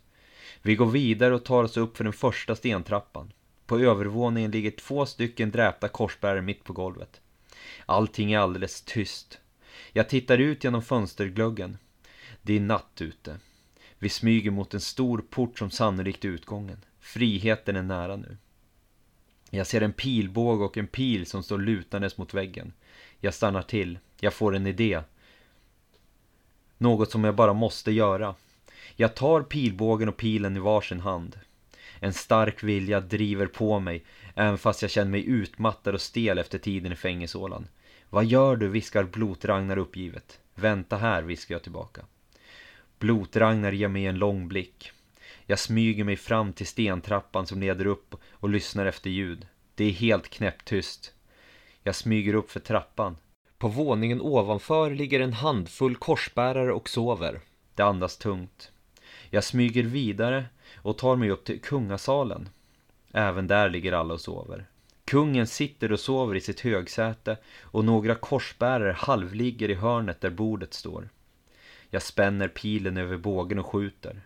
Vi 0.62 0.76
går 0.76 0.86
vidare 0.86 1.36
och 1.36 1.46
tar 1.46 1.64
oss 1.64 1.78
upp 1.78 1.98
för 1.98 2.04
den 2.04 2.14
första 2.14 2.56
stentrappan. 2.56 3.32
På 3.66 3.80
övervåningen 3.80 4.52
ligger 4.52 4.72
två 4.72 5.06
stycken 5.06 5.52
dräpta 5.52 5.88
korsbärare 5.88 6.42
mitt 6.42 6.64
på 6.64 6.74
golvet. 6.74 7.22
Allting 7.86 8.32
är 8.32 8.40
alldeles 8.40 8.82
tyst. 8.82 9.40
Jag 9.98 10.10
tittar 10.10 10.38
ut 10.38 10.64
genom 10.64 10.82
fönstergluggen. 10.82 11.78
Det 12.42 12.54
är 12.54 12.60
natt 12.60 13.02
ute. 13.02 13.40
Vi 14.00 14.10
smyger 14.10 14.52
mot 14.52 14.74
en 14.74 14.82
stor 14.82 15.24
port 15.30 15.60
som 15.60 15.70
sannolikt 15.70 16.26
är 16.26 16.30
utgången. 16.30 16.86
Friheten 17.00 17.76
är 17.76 17.84
nära 17.84 18.16
nu. 18.16 18.38
Jag 19.50 19.68
ser 19.68 19.82
en 19.82 19.94
pilbåge 19.94 20.64
och 20.64 20.78
en 20.78 20.88
pil 20.88 21.26
som 21.26 21.44
står 21.44 21.58
lutandes 21.58 22.18
mot 22.18 22.34
väggen. 22.34 22.74
Jag 23.20 23.34
stannar 23.34 23.62
till. 23.62 24.00
Jag 24.20 24.34
får 24.34 24.56
en 24.56 24.68
idé. 24.68 25.02
Något 26.78 27.12
som 27.12 27.24
jag 27.24 27.36
bara 27.36 27.54
måste 27.54 27.92
göra. 27.92 28.36
Jag 28.96 29.16
tar 29.16 29.42
pilbågen 29.42 30.10
och 30.10 30.18
pilen 30.18 30.58
i 30.58 30.60
varsin 30.60 31.00
hand. 31.00 31.40
En 32.00 32.14
stark 32.14 32.64
vilja 32.64 33.00
driver 33.00 33.48
på 33.48 33.80
mig, 33.80 34.04
även 34.36 34.58
fast 34.58 34.82
jag 34.82 34.92
känner 34.92 35.12
mig 35.12 35.26
utmattad 35.26 35.94
och 35.94 36.02
stel 36.02 36.38
efter 36.38 36.58
tiden 36.58 36.92
i 36.92 36.96
Fängelseålan. 36.96 37.68
Vad 38.10 38.26
gör 38.26 38.56
du, 38.56 38.68
viskar 38.68 39.04
Blotragnar 39.04 39.78
uppgivet. 39.78 40.40
Vänta 40.56 40.98
här, 40.98 41.24
viskar 41.24 41.56
jag 41.56 41.64
tillbaka. 41.64 42.06
Blotragnar 43.00 43.72
ger 43.72 43.88
mig 43.88 44.06
en 44.06 44.18
lång 44.18 44.48
blick. 44.48 44.92
Jag 45.46 45.60
smyger 45.60 46.04
mig 46.04 46.16
fram 46.16 46.54
till 46.54 46.68
stentrappan 46.68 47.48
som 47.48 47.60
leder 47.60 47.86
upp 47.86 48.16
och 48.32 48.50
lyssnar 48.50 48.86
efter 48.86 49.10
ljud. 49.10 49.48
Det 49.76 49.86
är 49.86 49.92
helt 49.92 50.30
knäpptyst. 50.30 51.14
Jag 51.84 51.96
smyger 51.96 52.34
upp 52.34 52.52
för 52.52 52.60
trappan. 52.60 53.18
På 53.58 53.68
våningen 53.68 54.22
ovanför 54.22 54.92
ligger 54.92 55.20
en 55.20 55.34
handfull 55.34 55.96
korsbärare 55.96 56.74
och 56.74 56.90
sover. 56.90 57.40
Det 57.76 57.84
andas 57.84 58.18
tungt. 58.18 58.72
Jag 59.30 59.44
smyger 59.44 59.84
vidare 59.84 60.46
och 60.76 60.98
tar 60.98 61.16
mig 61.16 61.30
upp 61.30 61.46
till 61.46 61.62
kungasalen. 61.62 62.50
Även 63.12 63.48
där 63.48 63.70
ligger 63.70 63.94
alla 63.94 64.14
och 64.14 64.22
sover. 64.22 64.66
Kungen 65.08 65.48
sitter 65.48 65.92
och 65.92 66.00
sover 66.00 66.36
i 66.36 66.42
sitt 66.42 66.60
högsäte 66.60 67.38
och 67.62 67.86
några 67.86 68.16
korsbärare 68.16 68.92
halvligger 68.92 69.70
i 69.70 69.74
hörnet 69.74 70.22
där 70.22 70.30
bordet 70.30 70.74
står. 70.74 71.10
Jag 71.90 72.02
spänner 72.02 72.48
pilen 72.48 72.98
över 72.98 73.18
bågen 73.18 73.60
och 73.60 73.66
skjuter. 73.66 74.22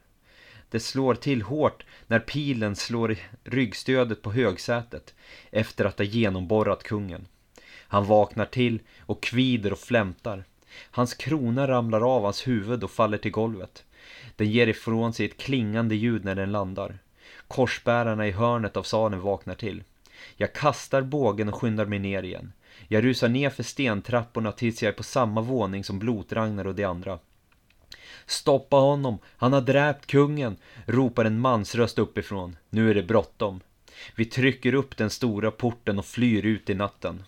Det 0.69 0.79
slår 0.79 1.15
till 1.15 1.41
hårt 1.41 1.85
när 2.07 2.19
pilen 2.19 2.75
slår 2.75 3.11
i 3.11 3.19
ryggstödet 3.43 4.21
på 4.21 4.31
högsätet 4.31 5.13
efter 5.51 5.85
att 5.85 5.97
ha 5.97 6.05
genomborrat 6.05 6.83
kungen. 6.83 7.27
Han 7.87 8.05
vaknar 8.05 8.45
till 8.45 8.79
och 8.99 9.23
kvider 9.23 9.73
och 9.73 9.79
flämtar. 9.79 10.43
Hans 10.91 11.13
krona 11.13 11.67
ramlar 11.67 12.15
av 12.15 12.23
hans 12.23 12.47
huvud 12.47 12.83
och 12.83 12.91
faller 12.91 13.17
till 13.17 13.31
golvet. 13.31 13.85
Den 14.35 14.51
ger 14.51 14.67
ifrån 14.67 15.13
sig 15.13 15.25
ett 15.25 15.37
klingande 15.37 15.95
ljud 15.95 16.25
när 16.25 16.35
den 16.35 16.51
landar. 16.51 16.97
Korsbärarna 17.47 18.27
i 18.27 18.31
hörnet 18.31 18.77
av 18.77 18.83
salen 18.83 19.21
vaknar 19.21 19.55
till. 19.55 19.83
Jag 20.35 20.53
kastar 20.53 21.01
bågen 21.01 21.49
och 21.49 21.55
skyndar 21.55 21.85
mig 21.85 21.99
ner 21.99 22.23
igen. 22.23 22.53
Jag 22.87 23.03
rusar 23.03 23.29
ner 23.29 23.49
för 23.49 23.63
stentrapporna 23.63 24.51
tills 24.51 24.83
jag 24.83 24.89
är 24.89 24.97
på 24.97 25.03
samma 25.03 25.41
våning 25.41 25.83
som 25.83 25.99
Blotragnar 25.99 26.67
och 26.67 26.75
de 26.75 26.83
andra. 26.83 27.19
Stoppa 28.25 28.75
honom, 28.75 29.19
han 29.25 29.53
har 29.53 29.61
dräpt 29.61 30.05
kungen, 30.05 30.57
ropar 30.85 31.25
en 31.25 31.39
mansröst 31.39 31.99
uppifrån. 31.99 32.57
Nu 32.69 32.89
är 32.89 32.95
det 32.95 33.03
bråttom. 33.03 33.61
Vi 34.15 34.25
trycker 34.25 34.73
upp 34.73 34.97
den 34.97 35.09
stora 35.09 35.51
porten 35.51 35.99
och 35.99 36.05
flyr 36.05 36.45
ut 36.45 36.69
i 36.69 36.73
natten. 36.73 37.23